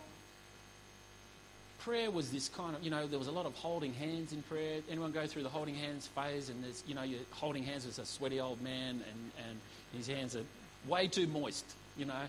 prayer 1.86 2.10
was 2.10 2.32
this 2.32 2.48
kind 2.48 2.74
of, 2.74 2.82
you 2.82 2.90
know, 2.90 3.06
there 3.06 3.18
was 3.18 3.28
a 3.28 3.32
lot 3.32 3.46
of 3.46 3.54
holding 3.54 3.94
hands 3.94 4.32
in 4.32 4.42
prayer. 4.42 4.80
Anyone 4.90 5.12
go 5.12 5.24
through 5.24 5.44
the 5.44 5.48
holding 5.48 5.76
hands 5.76 6.08
phase? 6.08 6.48
And 6.48 6.62
there's, 6.64 6.82
you 6.84 6.96
know, 6.96 7.02
you're 7.04 7.20
holding 7.30 7.62
hands 7.62 7.86
with 7.86 8.00
a 8.00 8.04
sweaty 8.04 8.40
old 8.40 8.60
man 8.60 9.00
and, 9.08 9.30
and 9.48 9.60
his 9.96 10.08
hands 10.08 10.34
are 10.34 10.42
way 10.88 11.06
too 11.06 11.28
moist, 11.28 11.64
you 11.96 12.04
know. 12.04 12.22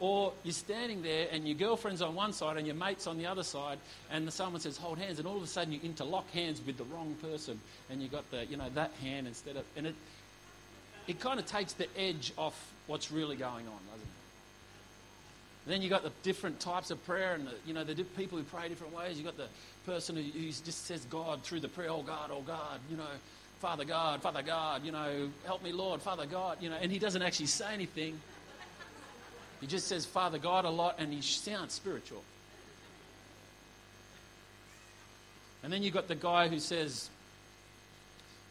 Or 0.00 0.32
you're 0.42 0.52
standing 0.52 1.00
there 1.02 1.28
and 1.30 1.46
your 1.46 1.56
girlfriend's 1.56 2.02
on 2.02 2.16
one 2.16 2.32
side 2.32 2.56
and 2.56 2.66
your 2.66 2.74
mate's 2.74 3.06
on 3.06 3.18
the 3.18 3.26
other 3.26 3.44
side, 3.44 3.78
and 4.10 4.30
someone 4.32 4.60
says, 4.60 4.76
hold 4.76 4.98
hands, 4.98 5.20
and 5.20 5.28
all 5.28 5.36
of 5.36 5.44
a 5.44 5.46
sudden 5.46 5.72
you 5.72 5.78
interlock 5.84 6.28
hands 6.32 6.60
with 6.66 6.76
the 6.76 6.84
wrong 6.84 7.14
person, 7.22 7.60
and 7.88 8.02
you 8.02 8.08
got 8.08 8.28
the, 8.32 8.44
you 8.46 8.56
know, 8.56 8.68
that 8.74 8.90
hand 9.00 9.28
instead 9.28 9.54
of, 9.54 9.64
and 9.76 9.86
it, 9.86 9.94
it 11.06 11.20
kind 11.20 11.38
of 11.38 11.46
takes 11.46 11.74
the 11.74 11.86
edge 11.96 12.32
off 12.36 12.72
what's 12.88 13.12
really 13.12 13.36
going 13.36 13.68
on, 13.68 13.78
doesn't 13.92 14.02
it? 14.02 14.21
Then 15.66 15.80
you've 15.80 15.90
got 15.90 16.02
the 16.02 16.10
different 16.22 16.58
types 16.58 16.90
of 16.90 17.04
prayer 17.06 17.34
and, 17.34 17.46
the, 17.46 17.52
you 17.66 17.72
know, 17.72 17.84
the 17.84 17.94
people 17.94 18.36
who 18.36 18.44
pray 18.44 18.68
different 18.68 18.94
ways. 18.94 19.16
You've 19.16 19.26
got 19.26 19.36
the 19.36 19.46
person 19.86 20.16
who, 20.16 20.22
who 20.22 20.46
just 20.46 20.86
says 20.86 21.04
God 21.08 21.42
through 21.42 21.60
the 21.60 21.68
prayer, 21.68 21.90
oh 21.90 22.02
God, 22.02 22.30
oh 22.32 22.42
God, 22.42 22.80
you 22.90 22.96
know, 22.96 23.06
Father 23.60 23.84
God, 23.84 24.22
Father 24.22 24.42
God, 24.42 24.84
you 24.84 24.90
know, 24.90 25.28
help 25.46 25.62
me, 25.62 25.70
Lord, 25.70 26.02
Father 26.02 26.26
God, 26.26 26.58
you 26.60 26.68
know, 26.68 26.76
and 26.80 26.90
he 26.90 26.98
doesn't 26.98 27.22
actually 27.22 27.46
say 27.46 27.72
anything. 27.72 28.20
He 29.60 29.68
just 29.68 29.86
says 29.86 30.04
Father 30.04 30.38
God 30.38 30.64
a 30.64 30.70
lot 30.70 30.96
and 30.98 31.12
he 31.12 31.22
sounds 31.22 31.72
spiritual. 31.72 32.24
And 35.62 35.72
then 35.72 35.84
you've 35.84 35.94
got 35.94 36.08
the 36.08 36.16
guy 36.16 36.48
who 36.48 36.58
says, 36.58 37.08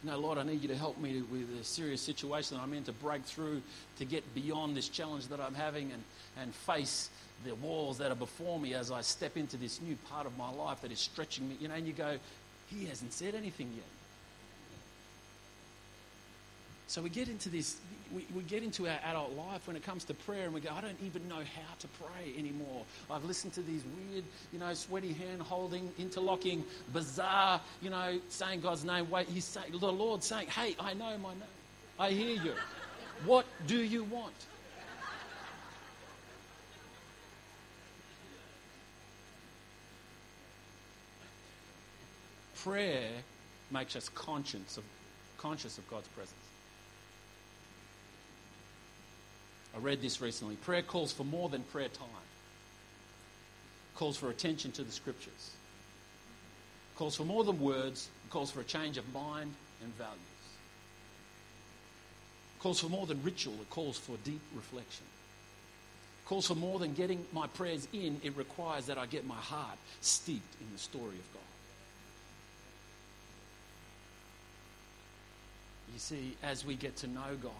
no, 0.03 0.17
Lord, 0.17 0.37
I 0.37 0.43
need 0.43 0.61
you 0.61 0.69
to 0.69 0.77
help 0.77 0.97
me 0.97 1.21
with 1.29 1.59
a 1.59 1.63
serious 1.65 2.01
situation 2.01 2.55
that 2.55 2.63
I'm 2.63 2.73
in 2.73 2.85
to 2.85 2.93
break 2.93 3.23
through, 3.23 3.61
to 3.99 4.05
get 4.05 4.33
beyond 4.33 4.77
this 4.77 4.87
challenge 4.87 5.27
that 5.27 5.41
I'm 5.41 5.53
having 5.53 5.91
and, 5.91 6.01
and 6.39 6.53
face 6.53 7.09
the 7.45 7.55
walls 7.55 7.97
that 7.97 8.11
are 8.11 8.15
before 8.15 8.59
me 8.59 8.73
as 8.73 8.91
I 8.91 9.01
step 9.01 9.35
into 9.37 9.57
this 9.57 9.81
new 9.81 9.95
part 10.09 10.25
of 10.25 10.37
my 10.37 10.51
life 10.51 10.81
that 10.81 10.91
is 10.91 10.99
stretching 10.99 11.49
me. 11.49 11.57
You 11.59 11.67
know, 11.67 11.73
and 11.75 11.87
you 11.87 11.93
go, 11.93 12.17
He 12.69 12.85
hasn't 12.85 13.13
said 13.13 13.35
anything 13.35 13.71
yet. 13.75 13.85
So 16.91 17.01
we 17.01 17.09
get 17.09 17.29
into 17.29 17.47
this, 17.47 17.77
we, 18.13 18.25
we 18.35 18.43
get 18.43 18.63
into 18.63 18.85
our 18.85 18.99
adult 19.05 19.33
life 19.37 19.65
when 19.65 19.77
it 19.77 19.83
comes 19.83 20.03
to 20.03 20.13
prayer 20.13 20.43
and 20.43 20.53
we 20.53 20.59
go, 20.59 20.71
I 20.75 20.81
don't 20.81 20.97
even 21.05 21.25
know 21.29 21.35
how 21.37 21.73
to 21.79 21.87
pray 22.03 22.33
anymore. 22.37 22.83
I've 23.09 23.23
listened 23.23 23.53
to 23.53 23.61
these 23.61 23.81
weird, 24.11 24.25
you 24.51 24.59
know, 24.59 24.73
sweaty 24.73 25.13
hand 25.13 25.41
holding, 25.41 25.89
interlocking, 25.97 26.65
bizarre, 26.91 27.61
you 27.81 27.91
know, 27.91 28.19
saying 28.27 28.59
God's 28.59 28.83
name. 28.83 29.09
Wait, 29.09 29.29
he's 29.29 29.45
saying, 29.45 29.67
the 29.71 29.89
Lord 29.89 30.21
saying, 30.21 30.47
hey, 30.47 30.75
I 30.81 30.93
know 30.93 31.17
my 31.19 31.29
name. 31.29 31.43
I 31.97 32.09
hear 32.09 32.35
you. 32.43 32.55
What 33.25 33.45
do 33.67 33.77
you 33.77 34.03
want? 34.03 34.33
Prayer 42.63 43.09
makes 43.71 43.95
us 43.95 44.09
conscious 44.09 44.77
of, 44.77 44.83
conscious 45.37 45.77
of 45.77 45.89
God's 45.89 46.07
presence. 46.09 46.35
I 49.75 49.79
read 49.79 50.01
this 50.01 50.21
recently. 50.21 50.55
Prayer 50.57 50.81
calls 50.81 51.11
for 51.11 51.23
more 51.23 51.49
than 51.49 51.63
prayer 51.63 51.87
time. 51.87 52.07
Calls 53.95 54.17
for 54.17 54.29
attention 54.29 54.71
to 54.73 54.83
the 54.83 54.91
scriptures. 54.91 55.51
Calls 56.97 57.15
for 57.15 57.23
more 57.23 57.43
than 57.43 57.59
words. 57.59 58.09
Calls 58.29 58.51
for 58.51 58.61
a 58.61 58.65
change 58.65 58.97
of 58.97 59.11
mind 59.13 59.53
and 59.81 59.95
values. 59.97 60.19
Calls 62.59 62.79
for 62.79 62.89
more 62.89 63.07
than 63.07 63.23
ritual. 63.23 63.55
It 63.55 63.69
calls 63.69 63.97
for 63.97 64.17
deep 64.23 64.41
reflection. 64.53 65.05
Calls 66.25 66.47
for 66.47 66.55
more 66.55 66.77
than 66.79 66.93
getting 66.93 67.25
my 67.33 67.47
prayers 67.47 67.87
in. 67.91 68.21
It 68.23 68.37
requires 68.37 68.85
that 68.85 68.97
I 68.97 69.07
get 69.07 69.25
my 69.25 69.35
heart 69.35 69.77
steeped 70.01 70.61
in 70.61 70.67
the 70.71 70.79
story 70.79 71.15
of 71.15 71.33
God. 71.33 71.40
You 75.93 75.99
see, 75.99 76.37
as 76.43 76.65
we 76.65 76.75
get 76.75 76.95
to 76.97 77.07
know 77.07 77.35
God, 77.41 77.51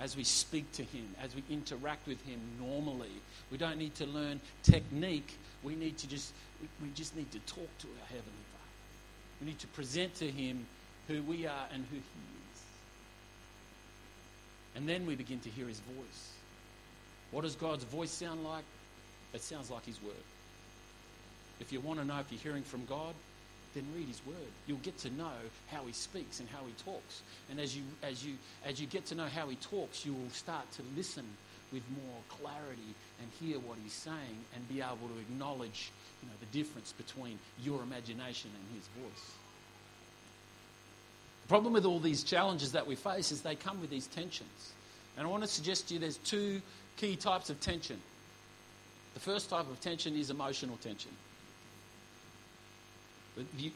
as 0.00 0.16
we 0.16 0.24
speak 0.24 0.70
to 0.72 0.82
Him, 0.82 1.06
as 1.22 1.34
we 1.34 1.42
interact 1.50 2.06
with 2.06 2.24
Him 2.24 2.40
normally. 2.60 3.10
We 3.50 3.58
don't 3.58 3.78
need 3.78 3.94
to 3.96 4.06
learn 4.06 4.40
technique. 4.62 5.36
We 5.62 5.74
need 5.74 5.98
to 5.98 6.08
just 6.08 6.32
we 6.82 6.88
just 6.94 7.16
need 7.16 7.30
to 7.32 7.38
talk 7.40 7.68
to 7.78 7.86
our 7.86 8.06
Heavenly 8.06 8.44
Father. 8.52 9.40
We 9.40 9.46
need 9.48 9.58
to 9.58 9.66
present 9.68 10.14
to 10.16 10.30
Him 10.30 10.66
who 11.08 11.22
we 11.22 11.46
are 11.46 11.66
and 11.72 11.84
who 11.90 11.96
He 11.96 12.00
is. 12.00 12.62
And 14.76 14.88
then 14.88 15.06
we 15.06 15.16
begin 15.16 15.40
to 15.40 15.50
hear 15.50 15.66
His 15.66 15.80
voice. 15.80 16.32
What 17.30 17.42
does 17.42 17.56
God's 17.56 17.84
voice 17.84 18.10
sound 18.10 18.44
like? 18.44 18.64
It 19.34 19.42
sounds 19.42 19.70
like 19.70 19.84
His 19.84 20.00
Word. 20.02 20.14
If 21.60 21.72
you 21.72 21.80
want 21.80 21.98
to 21.98 22.04
know 22.04 22.20
if 22.20 22.30
you're 22.30 22.40
hearing 22.40 22.62
from 22.62 22.84
God, 22.84 23.14
then 23.78 23.86
read 23.94 24.08
his 24.08 24.20
word. 24.26 24.50
You'll 24.66 24.78
get 24.78 24.98
to 24.98 25.10
know 25.10 25.38
how 25.70 25.84
he 25.84 25.92
speaks 25.92 26.40
and 26.40 26.48
how 26.48 26.64
he 26.66 26.72
talks. 26.84 27.22
And 27.50 27.60
as 27.60 27.76
you, 27.76 27.84
as 28.02 28.24
you, 28.24 28.34
as 28.66 28.80
you 28.80 28.86
get 28.86 29.06
to 29.06 29.14
know 29.14 29.26
how 29.26 29.46
he 29.48 29.56
talks, 29.56 30.04
you 30.04 30.12
will 30.12 30.30
start 30.30 30.70
to 30.72 30.82
listen 30.96 31.24
with 31.72 31.82
more 31.90 32.18
clarity 32.28 32.94
and 33.20 33.30
hear 33.40 33.58
what 33.60 33.78
he's 33.82 33.92
saying 33.92 34.38
and 34.54 34.68
be 34.68 34.80
able 34.80 35.08
to 35.14 35.18
acknowledge 35.20 35.92
you 36.22 36.28
know, 36.28 36.34
the 36.40 36.58
difference 36.58 36.92
between 36.92 37.38
your 37.62 37.82
imagination 37.82 38.50
and 38.54 38.76
his 38.76 38.88
voice. 39.02 39.32
The 41.42 41.48
problem 41.48 41.72
with 41.72 41.86
all 41.86 42.00
these 42.00 42.24
challenges 42.24 42.72
that 42.72 42.86
we 42.86 42.96
face 42.96 43.30
is 43.32 43.42
they 43.42 43.54
come 43.54 43.80
with 43.80 43.90
these 43.90 44.06
tensions. 44.08 44.72
And 45.16 45.26
I 45.26 45.30
want 45.30 45.42
to 45.42 45.48
suggest 45.48 45.88
to 45.88 45.94
you 45.94 46.00
there's 46.00 46.18
two 46.18 46.60
key 46.96 47.16
types 47.16 47.50
of 47.50 47.60
tension. 47.60 48.00
The 49.14 49.20
first 49.20 49.50
type 49.50 49.68
of 49.70 49.80
tension 49.80 50.16
is 50.16 50.30
emotional 50.30 50.76
tension. 50.82 51.10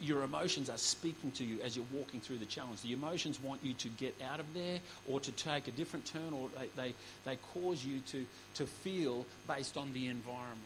Your 0.00 0.22
emotions 0.22 0.70
are 0.70 0.78
speaking 0.78 1.30
to 1.32 1.44
you 1.44 1.60
as 1.62 1.76
you're 1.76 1.86
walking 1.92 2.20
through 2.20 2.38
the 2.38 2.46
challenge. 2.46 2.82
The 2.82 2.92
emotions 2.92 3.40
want 3.40 3.60
you 3.62 3.74
to 3.74 3.88
get 3.88 4.14
out 4.30 4.40
of 4.40 4.54
there 4.54 4.78
or 5.08 5.20
to 5.20 5.32
take 5.32 5.68
a 5.68 5.70
different 5.72 6.06
turn, 6.06 6.32
or 6.32 6.48
they, 6.58 6.68
they, 6.82 6.94
they 7.24 7.38
cause 7.54 7.84
you 7.84 8.00
to, 8.08 8.26
to 8.54 8.66
feel 8.66 9.26
based 9.46 9.76
on 9.76 9.92
the 9.92 10.08
environment. 10.08 10.58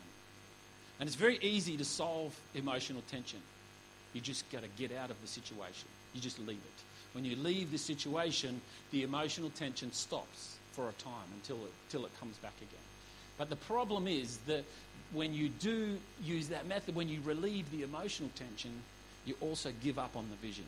And 0.98 1.06
it's 1.06 1.16
very 1.16 1.38
easy 1.42 1.76
to 1.76 1.84
solve 1.84 2.38
emotional 2.54 3.02
tension. 3.10 3.40
You 4.12 4.20
just 4.20 4.50
got 4.50 4.62
to 4.62 4.68
get 4.78 4.96
out 4.96 5.10
of 5.10 5.20
the 5.20 5.28
situation, 5.28 5.88
you 6.14 6.20
just 6.20 6.38
leave 6.38 6.56
it. 6.56 6.82
When 7.12 7.24
you 7.24 7.36
leave 7.36 7.70
the 7.70 7.78
situation, 7.78 8.60
the 8.90 9.02
emotional 9.02 9.50
tension 9.50 9.92
stops 9.92 10.56
for 10.72 10.88
a 10.88 10.92
time 10.92 11.28
until 11.34 11.56
it, 11.56 11.72
until 11.86 12.06
it 12.06 12.20
comes 12.20 12.36
back 12.38 12.56
again. 12.58 12.84
But 13.38 13.50
the 13.50 13.56
problem 13.56 14.06
is 14.06 14.38
that 14.46 14.64
when 15.12 15.34
you 15.34 15.48
do 15.48 15.98
use 16.22 16.48
that 16.48 16.66
method, 16.66 16.94
when 16.94 17.08
you 17.08 17.20
relieve 17.24 17.70
the 17.70 17.82
emotional 17.82 18.30
tension, 18.34 18.70
you 19.24 19.34
also 19.40 19.70
give 19.82 19.98
up 19.98 20.16
on 20.16 20.26
the 20.30 20.46
vision. 20.46 20.64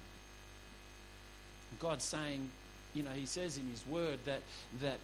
God's 1.80 2.04
saying, 2.04 2.48
you 2.94 3.02
know, 3.02 3.10
He 3.10 3.26
says 3.26 3.56
in 3.56 3.68
His 3.68 3.86
Word 3.86 4.18
that, 4.24 4.42
that 4.80 4.98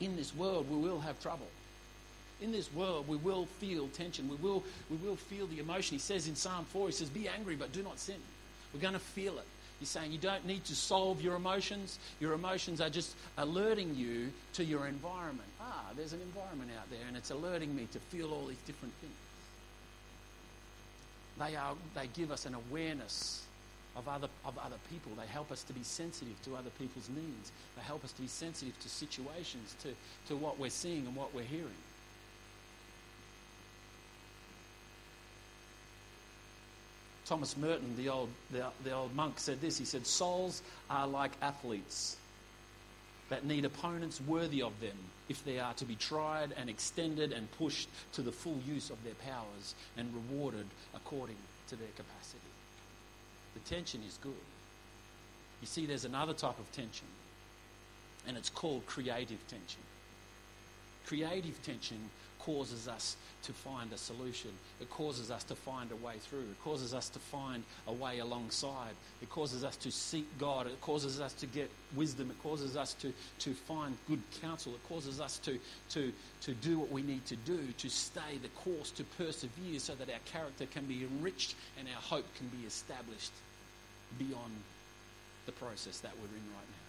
in 0.00 0.16
this 0.16 0.34
world 0.34 0.70
we 0.70 0.76
will 0.76 1.00
have 1.00 1.20
trouble. 1.20 1.48
In 2.40 2.52
this 2.52 2.72
world 2.72 3.06
we 3.08 3.16
will 3.16 3.46
feel 3.60 3.88
tension. 3.88 4.28
We 4.28 4.36
will, 4.36 4.62
we 4.90 4.96
will 4.96 5.16
feel 5.16 5.46
the 5.46 5.58
emotion. 5.58 5.96
He 5.96 6.00
says 6.00 6.26
in 6.26 6.36
Psalm 6.36 6.64
4, 6.66 6.86
He 6.86 6.92
says, 6.92 7.10
Be 7.10 7.28
angry, 7.28 7.56
but 7.56 7.72
do 7.72 7.82
not 7.82 7.98
sin. 7.98 8.16
We're 8.72 8.80
going 8.80 8.94
to 8.94 9.00
feel 9.00 9.38
it. 9.38 9.46
He's 9.78 9.88
saying 9.88 10.12
you 10.12 10.18
don't 10.18 10.46
need 10.46 10.64
to 10.66 10.74
solve 10.74 11.22
your 11.22 11.36
emotions. 11.36 11.98
Your 12.20 12.34
emotions 12.34 12.80
are 12.80 12.90
just 12.90 13.14
alerting 13.38 13.94
you 13.96 14.30
to 14.54 14.64
your 14.64 14.86
environment. 14.86 15.48
Ah, 15.60 15.84
there's 15.96 16.12
an 16.12 16.20
environment 16.22 16.70
out 16.78 16.88
there, 16.90 17.06
and 17.06 17.16
it's 17.16 17.30
alerting 17.30 17.74
me 17.74 17.86
to 17.92 17.98
feel 17.98 18.32
all 18.32 18.46
these 18.46 18.62
different 18.66 18.94
things. 19.00 19.12
They, 21.38 21.56
are, 21.56 21.74
they 21.94 22.08
give 22.14 22.30
us 22.30 22.46
an 22.46 22.54
awareness 22.54 23.44
of 23.96 24.08
other, 24.08 24.28
of 24.44 24.56
other 24.58 24.76
people. 24.90 25.12
They 25.16 25.26
help 25.26 25.50
us 25.50 25.62
to 25.64 25.72
be 25.72 25.82
sensitive 25.82 26.40
to 26.44 26.56
other 26.56 26.70
people's 26.78 27.08
needs. 27.08 27.52
They 27.76 27.82
help 27.82 28.04
us 28.04 28.12
to 28.12 28.22
be 28.22 28.28
sensitive 28.28 28.78
to 28.80 28.88
situations, 28.88 29.74
to, 29.82 29.88
to 30.28 30.36
what 30.36 30.58
we're 30.58 30.70
seeing 30.70 31.06
and 31.06 31.16
what 31.16 31.34
we're 31.34 31.42
hearing. 31.42 31.68
Thomas 37.26 37.56
Merton, 37.56 37.96
the 37.96 38.08
old, 38.08 38.28
the, 38.50 38.66
the 38.82 38.92
old 38.92 39.14
monk, 39.14 39.38
said 39.38 39.60
this. 39.60 39.78
He 39.78 39.84
said, 39.84 40.06
Souls 40.06 40.62
are 40.88 41.06
like 41.06 41.30
athletes 41.40 42.16
that 43.28 43.44
need 43.44 43.64
opponents 43.64 44.20
worthy 44.20 44.62
of 44.62 44.78
them 44.80 44.96
if 45.30 45.44
they 45.44 45.60
are 45.60 45.72
to 45.74 45.84
be 45.84 45.94
tried 45.94 46.52
and 46.58 46.68
extended 46.68 47.32
and 47.32 47.48
pushed 47.52 47.88
to 48.12 48.20
the 48.20 48.32
full 48.32 48.58
use 48.66 48.90
of 48.90 49.02
their 49.04 49.14
powers 49.14 49.76
and 49.96 50.12
rewarded 50.12 50.66
according 50.92 51.36
to 51.68 51.76
their 51.76 51.88
capacity. 51.96 52.40
The 53.54 53.60
tension 53.60 54.02
is 54.06 54.18
good. 54.20 54.34
You 55.60 55.68
see, 55.68 55.86
there's 55.86 56.04
another 56.04 56.32
type 56.32 56.58
of 56.58 56.70
tension, 56.72 57.06
and 58.26 58.36
it's 58.36 58.50
called 58.50 58.84
creative 58.86 59.38
tension. 59.46 59.80
Creative 61.06 61.60
tension 61.62 61.98
causes 62.40 62.88
us 62.88 63.16
to 63.42 63.52
find 63.52 63.92
a 63.92 63.98
solution. 63.98 64.50
It 64.80 64.90
causes 64.90 65.30
us 65.30 65.44
to 65.44 65.54
find 65.54 65.90
a 65.92 65.96
way 65.96 66.14
through. 66.18 66.40
It 66.40 66.62
causes 66.62 66.94
us 66.94 67.08
to 67.10 67.18
find 67.18 67.62
a 67.86 67.92
way 67.92 68.18
alongside. 68.18 68.94
It 69.22 69.30
causes 69.30 69.64
us 69.64 69.76
to 69.76 69.90
seek 69.90 70.26
God. 70.38 70.66
It 70.66 70.80
causes 70.80 71.20
us 71.20 71.32
to 71.34 71.46
get 71.46 71.70
wisdom. 71.94 72.30
It 72.30 72.42
causes 72.42 72.76
us 72.76 72.94
to, 72.94 73.12
to 73.40 73.54
find 73.54 73.96
good 74.08 74.22
counsel. 74.40 74.72
It 74.74 74.88
causes 74.88 75.20
us 75.20 75.38
to, 75.38 75.58
to, 75.90 76.12
to 76.42 76.52
do 76.54 76.78
what 76.78 76.90
we 76.90 77.02
need 77.02 77.24
to 77.26 77.36
do, 77.36 77.60
to 77.78 77.88
stay 77.88 78.38
the 78.42 78.48
course, 78.48 78.90
to 78.92 79.04
persevere 79.04 79.78
so 79.78 79.94
that 79.94 80.08
our 80.08 80.20
character 80.24 80.66
can 80.66 80.84
be 80.84 81.04
enriched 81.04 81.54
and 81.78 81.88
our 81.88 82.02
hope 82.02 82.26
can 82.36 82.48
be 82.48 82.66
established 82.66 83.32
beyond 84.18 84.52
the 85.46 85.52
process 85.52 86.00
that 86.00 86.12
we're 86.18 86.28
in 86.28 86.54
right 86.54 86.68
now. 86.70 86.79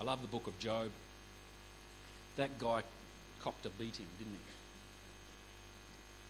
I 0.00 0.04
love 0.04 0.20
the 0.22 0.28
book 0.28 0.46
of 0.46 0.58
Job. 0.58 0.90
That 2.36 2.58
guy 2.58 2.82
copped 3.40 3.64
a 3.66 3.70
beating, 3.70 4.06
didn't 4.18 4.32
he? 4.32 4.38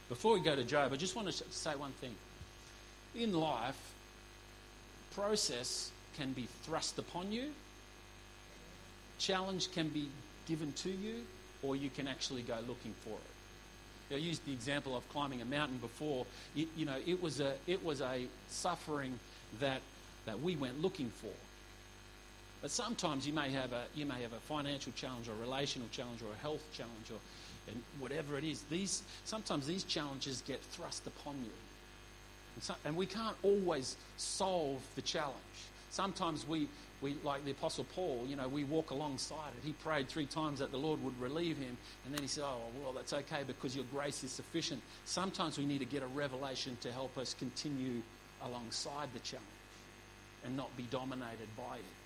Before 0.09 0.35
we 0.35 0.40
go 0.40 0.55
to 0.55 0.62
Job, 0.62 0.92
I 0.92 0.96
just 0.96 1.16
want 1.16 1.29
to 1.29 1.44
say 1.50 1.74
one 1.74 1.92
thing. 1.92 2.14
In 3.16 3.33
life, 3.33 3.79
process 5.14 5.90
can 6.16 6.33
be 6.33 6.46
thrust 6.62 6.98
upon 6.98 7.33
you, 7.33 7.50
challenge 9.18 9.72
can 9.72 9.88
be 9.88 10.09
given 10.46 10.72
to 10.74 10.90
you, 10.90 11.24
or 11.62 11.74
you 11.74 11.90
can 11.90 12.07
actually 12.07 12.42
go 12.42 12.57
looking 12.68 12.94
for 13.02 13.11
it. 13.11 14.14
I 14.14 14.18
used 14.18 14.46
the 14.46 14.52
example 14.52 14.96
of 14.96 15.09
climbing 15.09 15.42
a 15.42 15.44
mountain 15.44 15.79
before. 15.79 16.26
It, 16.55 16.68
you 16.76 16.87
know, 16.87 16.96
it 17.07 17.20
was 17.20 17.40
a 17.40 17.55
it 17.66 17.85
was 17.85 18.00
a 18.00 18.26
suffering 18.48 19.18
that 19.59 19.81
that 20.26 20.40
we 20.40 20.55
went 20.55 20.81
looking 20.81 21.11
for. 21.11 21.33
But 22.66 22.72
sometimes 22.72 23.24
you 23.24 23.33
may 23.33 23.48
have 23.50 23.72
a 23.72 23.85
you 23.94 24.07
may 24.07 24.20
have 24.22 24.33
a 24.33 24.40
financial 24.40 24.90
challenge 24.96 25.29
or 25.29 25.35
a 25.35 25.37
relational 25.37 25.87
challenge 25.92 26.20
or 26.20 26.33
a 26.33 26.42
health 26.42 26.64
challenge 26.72 27.12
or 27.12 27.20
and 27.68 27.81
whatever 28.00 28.37
it 28.38 28.42
is. 28.42 28.62
These 28.62 29.05
sometimes 29.24 29.68
these 29.68 29.85
challenges 29.85 30.42
get 30.44 30.61
thrust 30.72 31.07
upon 31.07 31.37
you, 31.37 31.52
and, 32.57 32.64
so, 32.64 32.74
and 32.85 32.96
we 32.96 33.07
can't 33.07 33.37
always 33.44 33.96
solve 34.16 34.83
the 34.96 35.02
challenge. 35.02 35.37
Sometimes 35.90 36.44
we 36.44 36.66
we 37.00 37.14
like 37.22 37.44
the 37.44 37.52
apostle 37.52 37.87
Paul. 37.94 38.26
You 38.26 38.35
know, 38.35 38.48
we 38.48 38.64
walk 38.64 38.90
alongside 38.90 39.52
it. 39.57 39.64
He 39.64 39.72
prayed 39.72 40.09
three 40.09 40.26
times 40.26 40.59
that 40.59 40.72
the 40.72 40.76
Lord 40.76 41.00
would 41.05 41.20
relieve 41.20 41.59
him, 41.59 41.76
and 42.05 42.12
then 42.12 42.20
he 42.20 42.26
said, 42.26 42.42
"Oh 42.42 42.62
well, 42.83 42.92
that's 42.92 43.12
okay 43.12 43.44
because 43.46 43.76
your 43.76 43.85
grace 43.92 44.24
is 44.24 44.33
sufficient." 44.33 44.83
Sometimes 45.05 45.57
we 45.57 45.66
need 45.66 45.79
to 45.79 45.85
get 45.85 46.02
a 46.02 46.09
revelation 46.09 46.76
to 46.81 46.90
help 46.90 47.16
us 47.16 47.33
continue 47.33 48.02
alongside 48.42 49.11
the 49.14 49.20
challenge 49.20 49.46
and 50.44 50.57
not 50.57 50.76
be 50.76 50.83
dominated 50.90 51.46
by 51.57 51.76
it. 51.76 52.05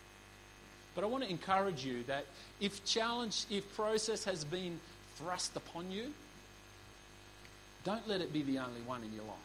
But 0.95 1.05
I 1.05 1.07
want 1.07 1.25
to 1.25 1.31
encourage 1.31 1.85
you 1.85 2.03
that 2.05 2.25
if 2.61 2.85
challenge, 2.85 3.45
if 3.51 3.75
process 3.75 4.25
has 4.25 4.45
been 4.45 4.81
thrust 5.17 5.57
upon 5.57 5.91
you, 5.91 6.13
don't 7.85 8.07
let 8.09 8.21
it 8.21 8.33
be 8.33 8.43
the 8.43 8.59
only 8.59 8.81
one 8.83 9.03
in 9.03 9.13
your 9.13 9.25
life. 9.25 9.37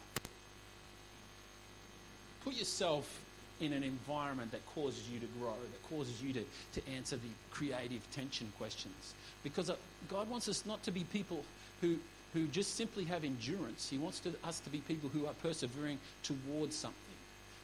Put 2.44 2.54
yourself 2.54 3.22
in 3.60 3.72
an 3.72 3.82
environment 3.82 4.50
that 4.52 4.64
causes 4.74 5.08
you 5.08 5.18
to 5.18 5.26
grow, 5.38 5.54
that 5.54 5.88
causes 5.94 6.22
you 6.22 6.32
to, 6.34 6.44
to 6.74 6.88
answer 6.90 7.16
the 7.16 7.28
creative 7.50 8.02
tension 8.12 8.52
questions. 8.58 9.14
Because 9.42 9.70
uh, 9.70 9.76
God 10.08 10.28
wants 10.28 10.48
us 10.48 10.66
not 10.66 10.82
to 10.82 10.90
be 10.90 11.04
people 11.04 11.44
who, 11.80 11.96
who 12.34 12.46
just 12.48 12.76
simply 12.76 13.04
have 13.04 13.24
endurance. 13.24 13.88
He 13.88 13.98
wants 13.98 14.20
to, 14.20 14.34
us 14.44 14.60
to 14.60 14.70
be 14.70 14.78
people 14.78 15.08
who 15.08 15.26
are 15.26 15.32
persevering 15.42 15.98
towards 16.22 16.76
something. 16.76 17.00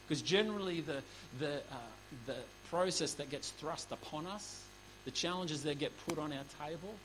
Because 0.07 0.21
generally, 0.21 0.81
the, 0.81 1.01
the, 1.39 1.57
uh, 1.57 1.75
the 2.25 2.35
process 2.73 3.13
that 3.13 3.29
gets 3.29 3.51
thrust 3.51 3.91
upon 3.91 4.25
us, 4.25 4.63
the 5.05 5.11
challenges 5.11 5.61
that 5.61 5.77
get 5.77 5.91
put 6.07 6.17
on 6.17 6.33
our 6.33 6.67
table, 6.67 6.95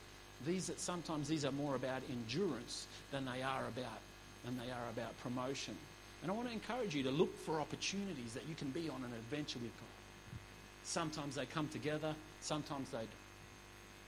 these 0.47 0.71
sometimes 0.79 1.29
these 1.29 1.45
are 1.45 1.53
more 1.53 1.75
about 1.75 2.01
endurance 2.11 2.87
than 3.13 3.27
they 3.27 3.43
are 3.43 3.67
about 3.69 4.01
than 4.45 4.57
they 4.57 4.73
are 4.73 4.89
about 4.91 5.17
promotion. 5.23 5.77
And 6.23 6.31
I 6.31 6.35
want 6.35 6.49
to 6.49 6.55
encourage 6.55 6.95
you 6.95 7.03
to 7.03 7.11
look 7.11 7.37
for 7.45 7.61
opportunities 7.61 8.33
that 8.35 8.49
you 8.49 8.55
can 8.55 8.71
be 8.71 8.89
on 8.89 8.97
an 9.05 9.13
adventure 9.13 9.59
with 9.59 9.77
God. 9.77 10.41
Sometimes 10.85 11.35
they 11.35 11.45
come 11.45 11.69
together, 11.69 12.15
sometimes 12.41 12.89
they 12.91 12.99
don't. 12.99 13.09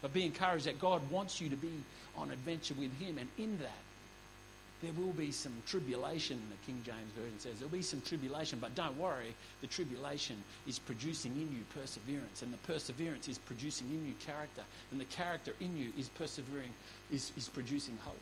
But 0.00 0.14
be 0.14 0.24
encouraged 0.24 0.64
that 0.64 0.80
God 0.80 1.02
wants 1.10 1.40
you 1.42 1.50
to 1.50 1.56
be 1.56 1.72
on 2.16 2.30
adventure 2.30 2.74
with 2.74 2.98
Him, 2.98 3.18
and 3.18 3.28
in 3.36 3.58
that, 3.58 3.84
there 4.82 4.92
will 4.94 5.12
be 5.12 5.30
some 5.30 5.52
tribulation, 5.66 6.40
the 6.48 6.66
King 6.66 6.80
James 6.84 7.12
Version 7.14 7.38
says. 7.38 7.52
There'll 7.58 7.70
be 7.70 7.82
some 7.82 8.00
tribulation, 8.00 8.58
but 8.60 8.74
don't 8.74 8.96
worry. 8.98 9.34
The 9.60 9.66
tribulation 9.66 10.36
is 10.66 10.78
producing 10.78 11.32
in 11.32 11.52
you 11.52 11.64
perseverance, 11.74 12.40
and 12.40 12.50
the 12.52 12.58
perseverance 12.58 13.28
is 13.28 13.36
producing 13.36 13.88
in 13.90 14.06
you 14.06 14.14
character, 14.24 14.62
and 14.90 14.98
the 14.98 15.04
character 15.06 15.52
in 15.60 15.76
you 15.76 15.92
is 15.98 16.08
persevering, 16.08 16.70
is, 17.12 17.30
is 17.36 17.48
producing 17.48 17.98
hope. 18.04 18.16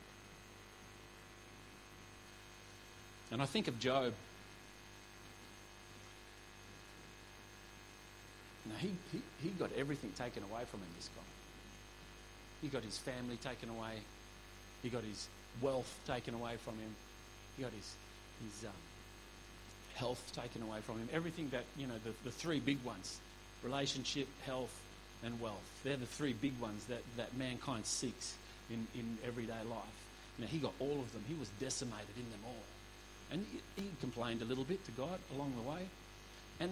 And 3.31 3.41
I 3.41 3.47
think 3.47 3.69
of 3.69 3.79
Job. 3.79 4.13
Now, 8.67 8.75
he, 8.81 8.91
he, 9.13 9.21
he 9.43 9.51
got 9.51 9.71
everything 9.77 10.11
taken 10.19 10.43
away 10.43 10.63
from 10.69 10.81
him, 10.81 10.89
this 10.97 11.09
guy. 11.15 11.23
He 12.63 12.69
got 12.69 12.83
his 12.83 12.99
family 12.99 13.37
taken 13.37 13.69
away. 13.69 13.95
He 14.83 14.89
got 14.89 15.05
his 15.05 15.29
wealth 15.61 15.99
taken 16.07 16.35
away 16.35 16.57
from 16.65 16.75
him. 16.75 16.95
He 17.57 17.63
got 17.63 17.73
his, 17.73 17.95
his 18.43 18.65
um, 18.65 18.73
health 19.95 20.33
taken 20.35 20.63
away 20.63 20.79
from 20.81 20.97
him. 20.99 21.09
Everything 21.13 21.49
that, 21.51 21.65
you 21.77 21.87
know, 21.87 21.95
the, 22.05 22.13
the 22.25 22.31
three 22.31 22.61
big 22.61 22.83
ones 22.85 23.19
relationship, 23.65 24.29
health, 24.47 24.73
and 25.25 25.41
wealth. 25.41 25.57
They're 25.83 25.97
the 25.97 26.07
three 26.07 26.33
big 26.33 26.59
ones 26.61 26.85
that, 26.85 27.03
that 27.17 27.37
mankind 27.37 27.87
seeks 27.87 28.35
in, 28.71 28.87
in 28.95 29.19
everyday 29.27 29.61
life. 29.69 29.99
You 30.39 30.45
know, 30.45 30.49
he 30.49 30.59
got 30.59 30.73
all 30.79 31.01
of 31.01 31.13
them. 31.13 31.25
He 31.27 31.35
was 31.35 31.49
decimated 31.59 32.15
in 32.17 32.31
them 32.31 32.41
all. 32.47 33.33
And 33.33 33.45
he, 33.53 33.83
he 33.83 33.91
complained 34.01 34.43
a 34.43 34.45
little 34.45 34.63
bit 34.63 34.85
to 34.85 34.93
God 34.93 35.19
along 35.35 35.55
the 35.57 35.69
way. 35.69 35.81
And, 36.61 36.71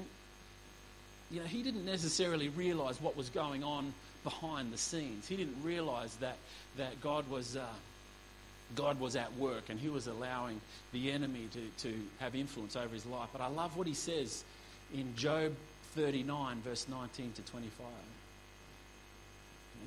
you 1.33 1.41
know, 1.41 1.47
he 1.47 1.65
didn't 1.65 1.85
necessarily 1.85 2.49
realize 2.51 3.01
what 3.01 3.17
was 3.17 3.29
going 3.31 3.65
on 3.65 3.93
behind 4.23 4.73
the 4.73 4.79
scenes. 4.79 5.27
He 5.27 5.37
didn't 5.37 5.57
realize 5.65 6.15
that, 6.17 6.37
that 6.77 7.01
God 7.01 7.29
was. 7.29 7.57
Uh, 7.57 7.65
God 8.75 8.99
was 8.99 9.15
at 9.17 9.35
work 9.37 9.65
and 9.69 9.79
he 9.79 9.89
was 9.89 10.07
allowing 10.07 10.61
the 10.93 11.13
enemy 11.13 11.49
to, 11.53 11.89
to 11.89 11.95
have 12.19 12.35
influence 12.35 12.77
over 12.77 12.93
his 12.93 13.07
life. 13.07 13.29
But 13.33 13.41
I 13.41 13.49
love 13.49 13.77
what 13.77 13.87
he 13.87 13.95
says 13.95 14.45
in 14.93 15.15
Job 15.15 15.53
39, 15.95 16.61
verse 16.63 16.87
19 16.89 17.33
to 17.33 17.43
25. 17.43 17.87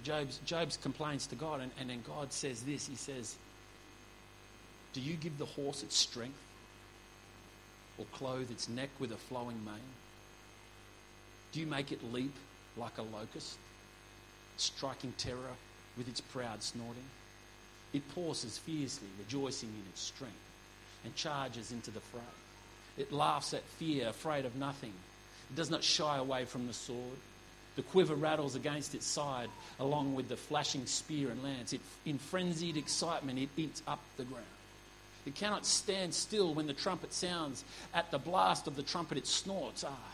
Job's, 0.04 0.40
Job's 0.46 0.78
complains 0.78 1.28
to 1.28 1.36
God, 1.36 1.62
and, 1.62 1.72
and 1.80 1.90
then 1.90 2.04
God 2.08 2.32
says 2.32 2.62
this 2.62 2.88
He 2.88 2.96
says, 2.96 3.36
Do 4.94 5.02
you 5.02 5.16
give 5.16 5.38
the 5.38 5.46
horse 5.46 5.84
its 5.84 5.98
strength, 5.98 6.40
or 7.98 8.06
clothe 8.14 8.50
its 8.50 8.70
neck 8.70 8.90
with 9.00 9.12
a 9.12 9.18
flowing 9.18 9.64
mane? 9.66 9.76
Do 11.52 11.60
you 11.60 11.68
make 11.68 11.92
it 11.92 12.14
leap 12.14 12.34
like 12.78 12.98
a 12.98 13.02
locust, 13.02 13.58
striking 14.58 15.14
terror 15.18 15.56
with 15.98 16.08
its 16.08 16.22
proud 16.22 16.64
snorting? 16.64 17.04
It 17.94 18.08
pauses 18.14 18.58
fiercely, 18.58 19.08
rejoicing 19.18 19.70
in 19.70 19.90
its 19.90 20.02
strength, 20.02 20.36
and 21.04 21.16
charges 21.16 21.72
into 21.72 21.92
the 21.92 22.00
fray. 22.00 22.22
It 22.98 23.12
laughs 23.12 23.54
at 23.54 23.64
fear, 23.64 24.10
afraid 24.10 24.46
of 24.46 24.56
nothing. 24.56 24.94
It 25.50 25.56
does 25.56 25.72
not 25.72 25.84
shy 25.84 26.18
away 26.18 26.46
from 26.46 26.68
the 26.68 26.74
sword. 26.74 27.18
The 27.76 27.82
quiver 27.84 28.16
rattles 28.16 28.56
against 28.56 28.94
its 28.94 29.06
side, 29.08 29.50
along 29.80 30.14
with 30.14 30.28
the 30.28 30.36
flashing 30.36 30.86
spear 30.86 31.30
and 31.30 31.42
lance. 31.42 31.74
It, 31.74 31.82
in 32.06 32.20
frenzied 32.20 32.78
excitement, 32.78 33.40
it 33.40 33.50
eats 33.56 33.82
up 33.88 34.02
the 34.18 34.26
ground. 34.26 34.46
It 35.26 35.36
cannot 35.36 35.66
stand 35.66 36.14
still 36.14 36.54
when 36.54 36.68
the 36.68 36.74
trumpet 36.74 37.14
sounds. 37.14 37.64
At 37.94 38.12
the 38.12 38.18
blast 38.18 38.68
of 38.68 38.76
the 38.76 38.84
trumpet, 38.84 39.18
it 39.18 39.28
snorts. 39.28 39.84
Ah! 39.88 40.12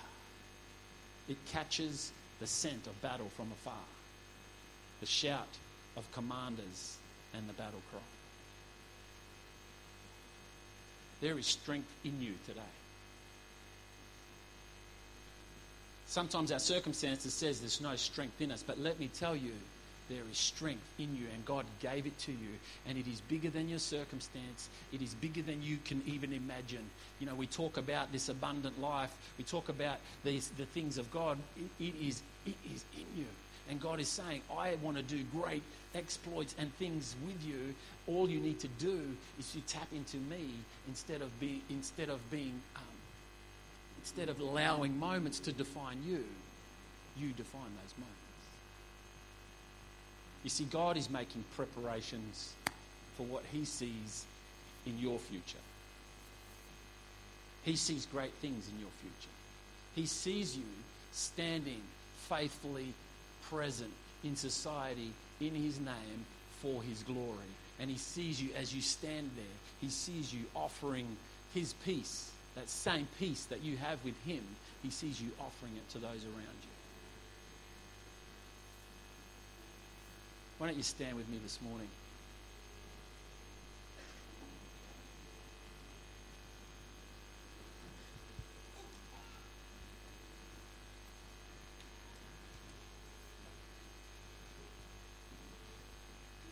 It 1.27 1.37
catches 1.47 2.11
the 2.39 2.47
scent 2.47 2.85
of 2.87 3.01
battle 3.01 3.29
from 3.35 3.51
afar, 3.51 3.73
the 4.99 5.05
shout 5.05 5.47
of 5.97 6.11
commanders 6.11 6.97
and 7.37 7.47
the 7.49 7.53
battle 7.53 7.81
cry. 7.91 7.99
There 11.21 11.37
is 11.39 11.47
strength 11.47 11.91
in 12.03 12.21
you 12.21 12.33
today. 12.45 12.61
Sometimes 16.07 16.51
our 16.51 16.59
circumstances 16.59 17.33
says 17.33 17.59
there's 17.59 17.81
no 17.81 17.95
strength 17.95 18.39
in 18.39 18.51
us, 18.51 18.63
but 18.63 18.79
let 18.79 18.99
me 18.99 19.09
tell 19.13 19.35
you, 19.35 19.51
there 20.07 20.23
is 20.31 20.37
strength 20.37 20.85
in 20.99 21.15
you, 21.15 21.25
and 21.33 21.43
God 21.45 21.65
gave 21.81 22.05
it 22.05 22.17
to 22.19 22.31
you, 22.31 22.49
and 22.87 22.95
it 22.97 23.07
is 23.07 23.21
bigger 23.21 23.49
than 23.49 23.67
your 23.67 23.79
circumstance. 23.79 24.69
It 24.93 25.01
is 25.01 25.15
bigger 25.15 25.41
than 25.41 25.63
you 25.63 25.77
can 25.83 26.03
even 26.05 26.31
imagine. 26.31 26.87
You 27.19 27.25
know, 27.25 27.33
we 27.33 27.47
talk 27.47 27.77
about 27.77 28.11
this 28.11 28.29
abundant 28.29 28.79
life. 28.79 29.15
We 29.39 29.43
talk 29.45 29.67
about 29.69 29.97
these 30.23 30.49
the 30.49 30.65
things 30.67 30.99
of 30.99 31.11
God. 31.11 31.39
it, 31.57 31.83
it 31.83 31.95
is 31.99 32.21
it 32.45 32.55
is 32.71 32.85
in 32.95 33.05
you, 33.17 33.25
and 33.69 33.81
God 33.81 33.99
is 33.99 34.07
saying, 34.07 34.41
"I 34.51 34.75
want 34.75 34.97
to 34.97 35.03
do 35.03 35.23
great 35.23 35.63
exploits 35.93 36.55
and 36.57 36.73
things 36.77 37.15
with 37.25 37.43
you. 37.43 37.73
All 38.07 38.29
you 38.29 38.39
need 38.39 38.59
to 38.59 38.67
do 38.67 39.17
is 39.39 39.51
to 39.53 39.61
tap 39.61 39.87
into 39.93 40.17
me 40.17 40.49
instead 40.87 41.21
of 41.21 41.39
be 41.39 41.61
instead 41.69 42.09
of 42.09 42.19
being." 42.29 42.61
Um, 42.75 42.83
instead 43.99 44.29
of 44.29 44.39
allowing 44.39 44.99
moments 44.99 45.39
to 45.39 45.51
define 45.51 46.03
you, 46.05 46.23
you 47.17 47.29
define 47.33 47.71
those 47.81 47.97
moments. 47.97 48.19
You 50.43 50.49
see, 50.51 50.65
God 50.65 50.95
is 50.95 51.09
making 51.09 51.43
preparations 51.55 52.53
for 53.17 53.23
what 53.23 53.43
He 53.51 53.65
sees 53.65 54.25
in 54.85 54.99
your 54.99 55.17
future. 55.17 55.63
He 57.63 57.75
sees 57.75 58.05
great 58.05 58.31
things 58.33 58.69
in 58.69 58.79
your 58.79 58.91
future. 59.01 59.33
He 59.95 60.05
sees 60.05 60.55
you 60.55 60.65
standing 61.11 61.81
faithfully 62.29 62.93
present 63.49 63.91
in 64.23 64.35
society 64.35 65.11
in 65.39 65.53
His 65.53 65.79
name 65.79 66.25
for 66.61 66.81
His 66.83 67.03
glory. 67.03 67.51
And 67.79 67.89
He 67.89 67.97
sees 67.97 68.41
you 68.41 68.49
as 68.55 68.73
you 68.73 68.81
stand 68.81 69.29
there. 69.35 69.45
He 69.81 69.89
sees 69.89 70.33
you 70.33 70.45
offering 70.55 71.07
His 71.53 71.73
peace 71.85 72.31
that 72.55 72.69
same 72.69 73.07
peace 73.19 73.45
that 73.45 73.63
you 73.63 73.77
have 73.77 74.03
with 74.03 74.15
Him, 74.25 74.43
He 74.81 74.89
sees 74.89 75.21
you 75.21 75.29
offering 75.39 75.73
it 75.75 75.89
to 75.91 75.99
those 75.99 76.23
around 76.23 76.57
you. 76.63 76.69
Why 80.57 80.67
don't 80.67 80.77
you 80.77 80.83
stand 80.83 81.17
with 81.17 81.27
me 81.29 81.37
this 81.43 81.59
morning? 81.61 81.89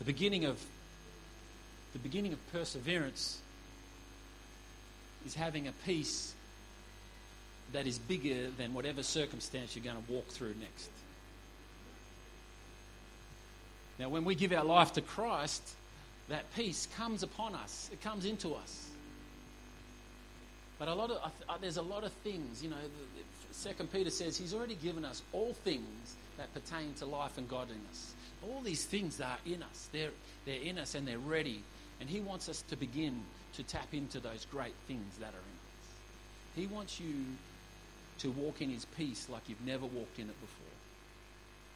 The 0.04 0.12
beginning 0.12 0.44
of 0.44 0.62
the 1.94 2.00
beginning 2.00 2.34
of 2.34 2.52
perseverance 2.52 3.40
is 5.26 5.34
having 5.34 5.70
a 5.70 5.72
peace 5.86 6.34
that 7.72 7.88
is 7.88 8.00
bigger 8.00 8.50
than 8.58 8.74
whatever 8.74 9.02
circumstance 9.02 9.78
you're 9.78 9.86
going 9.86 10.04
to 10.06 10.12
walk 10.12 10.28
through 10.28 10.56
next. 10.60 10.90
Now, 13.98 14.10
when 14.10 14.26
we 14.26 14.36
give 14.36 14.52
our 14.52 14.66
life 14.66 14.92
to 14.94 15.02
Christ, 15.02 15.62
that 16.28 16.54
peace 16.54 16.86
comes 16.98 17.24
upon 17.24 17.56
us, 17.56 17.90
it 17.94 18.02
comes 18.02 18.26
into 18.26 18.56
us. 18.56 18.90
But 20.80 20.90
a 20.90 20.94
lot 20.94 21.12
of, 21.12 21.32
uh, 21.48 21.58
there's 21.62 21.78
a 21.78 21.82
lot 21.82 22.04
of 22.04 22.12
things, 22.12 22.62
you 22.62 22.70
know. 22.70 22.76
Second 23.52 23.90
Peter 23.94 24.10
says 24.10 24.36
He's 24.36 24.54
already 24.54 24.76
given 24.76 25.06
us 25.06 25.22
all 25.32 25.54
things 25.64 26.18
that 26.38 26.54
pertain 26.54 26.94
to 26.96 27.06
life 27.06 27.38
and 27.38 27.48
godliness. 27.48 28.14
All 28.50 28.62
these 28.62 28.86
things 28.86 29.22
are 29.22 29.38
in 29.46 29.64
us. 29.64 29.90
They're, 29.92 30.12
they're 30.46 30.62
in 30.62 30.78
us 30.78 30.96
and 30.96 31.08
they're 31.08 31.18
ready. 31.18 31.64
And 32.00 32.10
He 32.10 32.20
wants 32.20 32.50
us 32.50 32.62
to 32.70 32.76
begin 32.76 33.22
to 33.56 33.64
tap 33.64 33.94
into 33.94 34.20
those 34.20 34.46
great 34.52 34.74
things 34.88 35.18
that 35.20 35.28
are 35.28 35.30
in 35.30 35.34
us. 35.34 35.90
He 36.56 36.68
wants 36.68 37.00
you 37.00 37.14
to 38.20 38.32
walk 38.32 38.62
in 38.62 38.70
His 38.70 38.86
peace 38.86 39.28
like 39.30 39.44
you've 39.48 39.66
never 39.66 39.86
walked 39.86 40.20
in 40.20 40.30
it 40.30 40.42
before. 40.42 40.68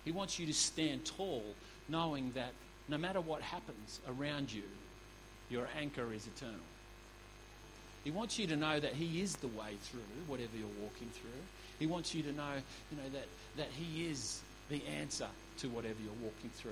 He 0.05 0.11
wants 0.11 0.39
you 0.39 0.45
to 0.45 0.53
stand 0.53 1.05
tall, 1.05 1.43
knowing 1.89 2.31
that 2.35 2.51
no 2.87 2.97
matter 2.97 3.19
what 3.19 3.41
happens 3.41 3.99
around 4.07 4.51
you, 4.51 4.63
your 5.49 5.67
anchor 5.77 6.13
is 6.13 6.27
eternal. 6.27 6.55
He 8.03 8.11
wants 8.11 8.39
you 8.39 8.47
to 8.47 8.55
know 8.55 8.79
that 8.79 8.93
He 8.93 9.21
is 9.21 9.35
the 9.35 9.47
way 9.47 9.75
through 9.81 9.99
whatever 10.27 10.55
you're 10.57 10.67
walking 10.81 11.09
through. 11.13 11.41
He 11.79 11.87
wants 11.87 12.15
you 12.15 12.23
to 12.23 12.31
know, 12.31 12.53
you 12.91 12.97
know, 12.97 13.09
that, 13.13 13.27
that 13.57 13.67
He 13.77 14.07
is 14.07 14.39
the 14.69 14.81
answer 14.99 15.27
to 15.59 15.67
whatever 15.69 15.95
you're 16.03 16.23
walking 16.23 16.49
through. 16.55 16.71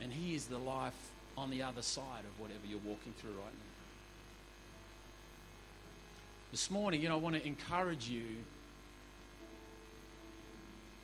And 0.00 0.12
He 0.12 0.34
is 0.34 0.46
the 0.46 0.58
life 0.58 0.94
on 1.36 1.50
the 1.50 1.62
other 1.62 1.82
side 1.82 2.24
of 2.24 2.40
whatever 2.40 2.66
you're 2.66 2.78
walking 2.84 3.12
through 3.20 3.30
right 3.30 3.52
now. 3.52 3.76
This 6.50 6.70
morning, 6.70 7.02
you 7.02 7.08
know, 7.08 7.16
I 7.16 7.18
want 7.18 7.36
to 7.36 7.46
encourage 7.46 8.08
you 8.08 8.24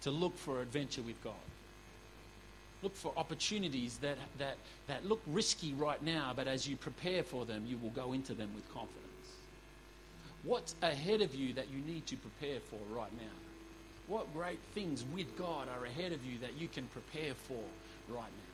to 0.02 0.10
look 0.10 0.36
for 0.36 0.60
adventure 0.62 1.02
with 1.02 1.22
God. 1.22 1.34
Look 2.82 2.96
for 2.96 3.12
opportunities 3.16 3.98
that, 3.98 4.18
that, 4.38 4.56
that 4.88 5.06
look 5.06 5.20
risky 5.26 5.72
right 5.74 6.02
now, 6.02 6.32
but 6.34 6.48
as 6.48 6.66
you 6.66 6.76
prepare 6.76 7.22
for 7.22 7.44
them, 7.44 7.64
you 7.66 7.78
will 7.78 7.90
go 7.90 8.12
into 8.12 8.34
them 8.34 8.50
with 8.54 8.66
confidence. 8.72 8.98
What's 10.42 10.74
ahead 10.82 11.20
of 11.20 11.34
you 11.34 11.52
that 11.54 11.70
you 11.70 11.78
need 11.86 12.06
to 12.08 12.16
prepare 12.16 12.58
for 12.58 12.78
right 12.92 13.12
now? 13.16 13.51
What 14.08 14.32
great 14.34 14.58
things 14.74 15.04
with 15.14 15.38
God 15.38 15.68
are 15.68 15.84
ahead 15.84 16.12
of 16.12 16.24
you 16.24 16.38
that 16.40 16.54
you 16.58 16.68
can 16.68 16.84
prepare 16.86 17.34
for 17.34 17.62
right 18.08 18.20
now? 18.20 18.52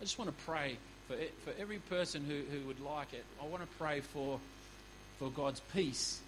I 0.00 0.04
just 0.04 0.18
want 0.18 0.36
to 0.36 0.44
pray 0.44 0.76
for, 1.06 1.16
for 1.44 1.52
every 1.60 1.78
person 1.78 2.24
who, 2.24 2.42
who 2.50 2.66
would 2.66 2.80
like 2.80 3.12
it. 3.12 3.24
I 3.40 3.46
want 3.46 3.62
to 3.62 3.68
pray 3.78 4.00
for, 4.00 4.40
for 5.18 5.30
God's 5.30 5.60
peace 5.72 6.20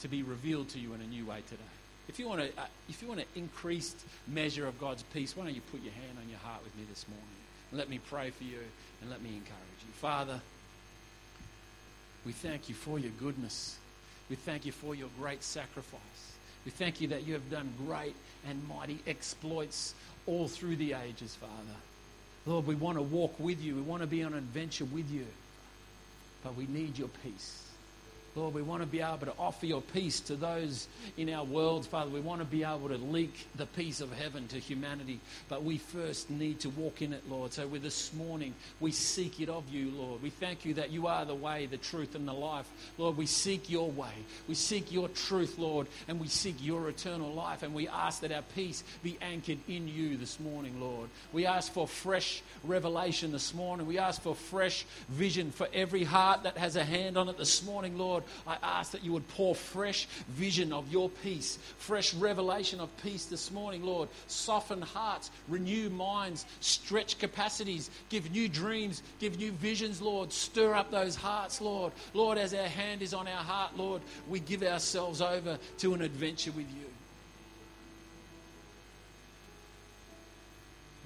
to 0.00 0.08
be 0.08 0.22
revealed 0.22 0.70
to 0.70 0.78
you 0.78 0.94
in 0.94 1.00
a 1.00 1.06
new 1.06 1.26
way 1.26 1.42
today. 1.48 1.62
If 2.08 2.18
you 2.18 2.26
want 2.26 2.40
to, 2.40 2.46
uh, 2.60 2.66
if 2.88 3.02
you 3.02 3.08
want 3.08 3.20
an 3.20 3.26
increased 3.36 3.96
measure 4.26 4.66
of 4.66 4.80
God's 4.80 5.02
peace, 5.02 5.36
why 5.36 5.44
don't 5.44 5.54
you 5.54 5.60
put 5.60 5.82
your 5.82 5.92
hand 5.92 6.16
on 6.22 6.28
your 6.30 6.38
heart 6.38 6.64
with 6.64 6.74
me 6.76 6.84
this 6.88 7.06
morning? 7.08 7.26
And 7.70 7.78
let 7.78 7.90
me 7.90 8.00
pray 8.08 8.30
for 8.30 8.44
you 8.44 8.60
and 9.02 9.10
let 9.10 9.20
me 9.20 9.28
encourage 9.28 9.80
you. 9.86 9.92
Father, 10.00 10.40
we 12.24 12.32
thank 12.32 12.68
you 12.68 12.74
for 12.74 12.98
your 12.98 13.12
goodness. 13.20 13.76
We 14.30 14.36
thank 14.36 14.66
you 14.66 14.72
for 14.72 14.94
your 14.94 15.08
great 15.18 15.42
sacrifice. 15.42 16.00
We 16.64 16.70
thank 16.70 17.00
you 17.00 17.08
that 17.08 17.26
you 17.26 17.32
have 17.32 17.50
done 17.50 17.72
great 17.86 18.14
and 18.46 18.68
mighty 18.68 18.98
exploits 19.06 19.94
all 20.26 20.48
through 20.48 20.76
the 20.76 20.94
ages, 20.94 21.34
Father. 21.34 21.78
Lord, 22.46 22.66
we 22.66 22.74
want 22.74 22.98
to 22.98 23.02
walk 23.02 23.38
with 23.38 23.62
you. 23.62 23.74
We 23.74 23.82
want 23.82 24.02
to 24.02 24.06
be 24.06 24.22
on 24.22 24.32
an 24.32 24.38
adventure 24.38 24.84
with 24.84 25.10
you. 25.10 25.26
But 26.42 26.56
we 26.56 26.66
need 26.66 26.98
your 26.98 27.08
peace. 27.22 27.67
Lord, 28.38 28.54
we 28.54 28.62
want 28.62 28.82
to 28.82 28.86
be 28.86 29.00
able 29.00 29.26
to 29.26 29.32
offer 29.36 29.66
your 29.66 29.82
peace 29.82 30.20
to 30.20 30.36
those 30.36 30.86
in 31.16 31.28
our 31.28 31.42
world, 31.42 31.84
Father. 31.86 32.08
We 32.08 32.20
want 32.20 32.40
to 32.40 32.44
be 32.44 32.62
able 32.62 32.88
to 32.88 32.96
leak 32.96 33.48
the 33.56 33.66
peace 33.66 34.00
of 34.00 34.12
heaven 34.12 34.46
to 34.48 34.60
humanity, 34.60 35.18
but 35.48 35.64
we 35.64 35.78
first 35.78 36.30
need 36.30 36.60
to 36.60 36.70
walk 36.70 37.02
in 37.02 37.12
it, 37.12 37.28
Lord. 37.28 37.52
So 37.52 37.66
with 37.66 37.82
this 37.82 38.14
morning, 38.14 38.54
we 38.78 38.92
seek 38.92 39.40
it 39.40 39.48
of 39.48 39.68
you, 39.68 39.90
Lord. 39.90 40.22
We 40.22 40.30
thank 40.30 40.64
you 40.64 40.74
that 40.74 40.92
you 40.92 41.08
are 41.08 41.24
the 41.24 41.34
way, 41.34 41.66
the 41.66 41.78
truth, 41.78 42.14
and 42.14 42.28
the 42.28 42.32
life. 42.32 42.68
Lord, 42.96 43.16
we 43.16 43.26
seek 43.26 43.68
your 43.68 43.90
way. 43.90 44.12
We 44.46 44.54
seek 44.54 44.92
your 44.92 45.08
truth, 45.08 45.58
Lord, 45.58 45.88
and 46.06 46.20
we 46.20 46.28
seek 46.28 46.54
your 46.60 46.88
eternal 46.88 47.32
life. 47.32 47.64
And 47.64 47.74
we 47.74 47.88
ask 47.88 48.20
that 48.20 48.30
our 48.30 48.44
peace 48.54 48.84
be 49.02 49.18
anchored 49.20 49.58
in 49.66 49.88
you 49.88 50.16
this 50.16 50.38
morning, 50.38 50.80
Lord. 50.80 51.08
We 51.32 51.44
ask 51.44 51.72
for 51.72 51.88
fresh 51.88 52.40
revelation 52.62 53.32
this 53.32 53.52
morning. 53.52 53.88
We 53.88 53.98
ask 53.98 54.22
for 54.22 54.36
fresh 54.36 54.86
vision 55.08 55.50
for 55.50 55.66
every 55.74 56.04
heart 56.04 56.44
that 56.44 56.56
has 56.56 56.76
a 56.76 56.84
hand 56.84 57.18
on 57.18 57.28
it 57.28 57.36
this 57.36 57.64
morning, 57.64 57.98
Lord. 57.98 58.22
I 58.46 58.56
ask 58.62 58.92
that 58.92 59.04
you 59.04 59.12
would 59.12 59.26
pour 59.28 59.54
fresh 59.54 60.06
vision 60.28 60.72
of 60.72 60.90
your 60.90 61.08
peace, 61.08 61.58
fresh 61.78 62.14
revelation 62.14 62.80
of 62.80 62.94
peace 63.02 63.26
this 63.26 63.50
morning, 63.50 63.82
Lord. 63.82 64.08
Soften 64.26 64.82
hearts, 64.82 65.30
renew 65.48 65.90
minds, 65.90 66.46
stretch 66.60 67.18
capacities, 67.18 67.90
give 68.08 68.30
new 68.30 68.48
dreams, 68.48 69.02
give 69.18 69.38
new 69.38 69.52
visions, 69.52 70.00
Lord. 70.00 70.32
Stir 70.32 70.74
up 70.74 70.90
those 70.90 71.16
hearts, 71.16 71.60
Lord. 71.60 71.92
Lord, 72.14 72.38
as 72.38 72.54
our 72.54 72.68
hand 72.68 73.02
is 73.02 73.14
on 73.14 73.28
our 73.28 73.44
heart, 73.44 73.76
Lord, 73.76 74.02
we 74.28 74.40
give 74.40 74.62
ourselves 74.62 75.20
over 75.20 75.58
to 75.78 75.94
an 75.94 76.02
adventure 76.02 76.52
with 76.52 76.68
you. 76.68 76.86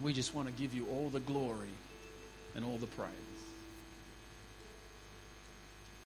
We 0.02 0.12
just 0.12 0.34
want 0.34 0.48
to 0.48 0.52
give 0.54 0.74
you 0.74 0.86
all 0.86 1.10
the 1.10 1.20
glory 1.20 1.68
and 2.56 2.64
all 2.64 2.76
the 2.78 2.86
praise. 2.86 3.31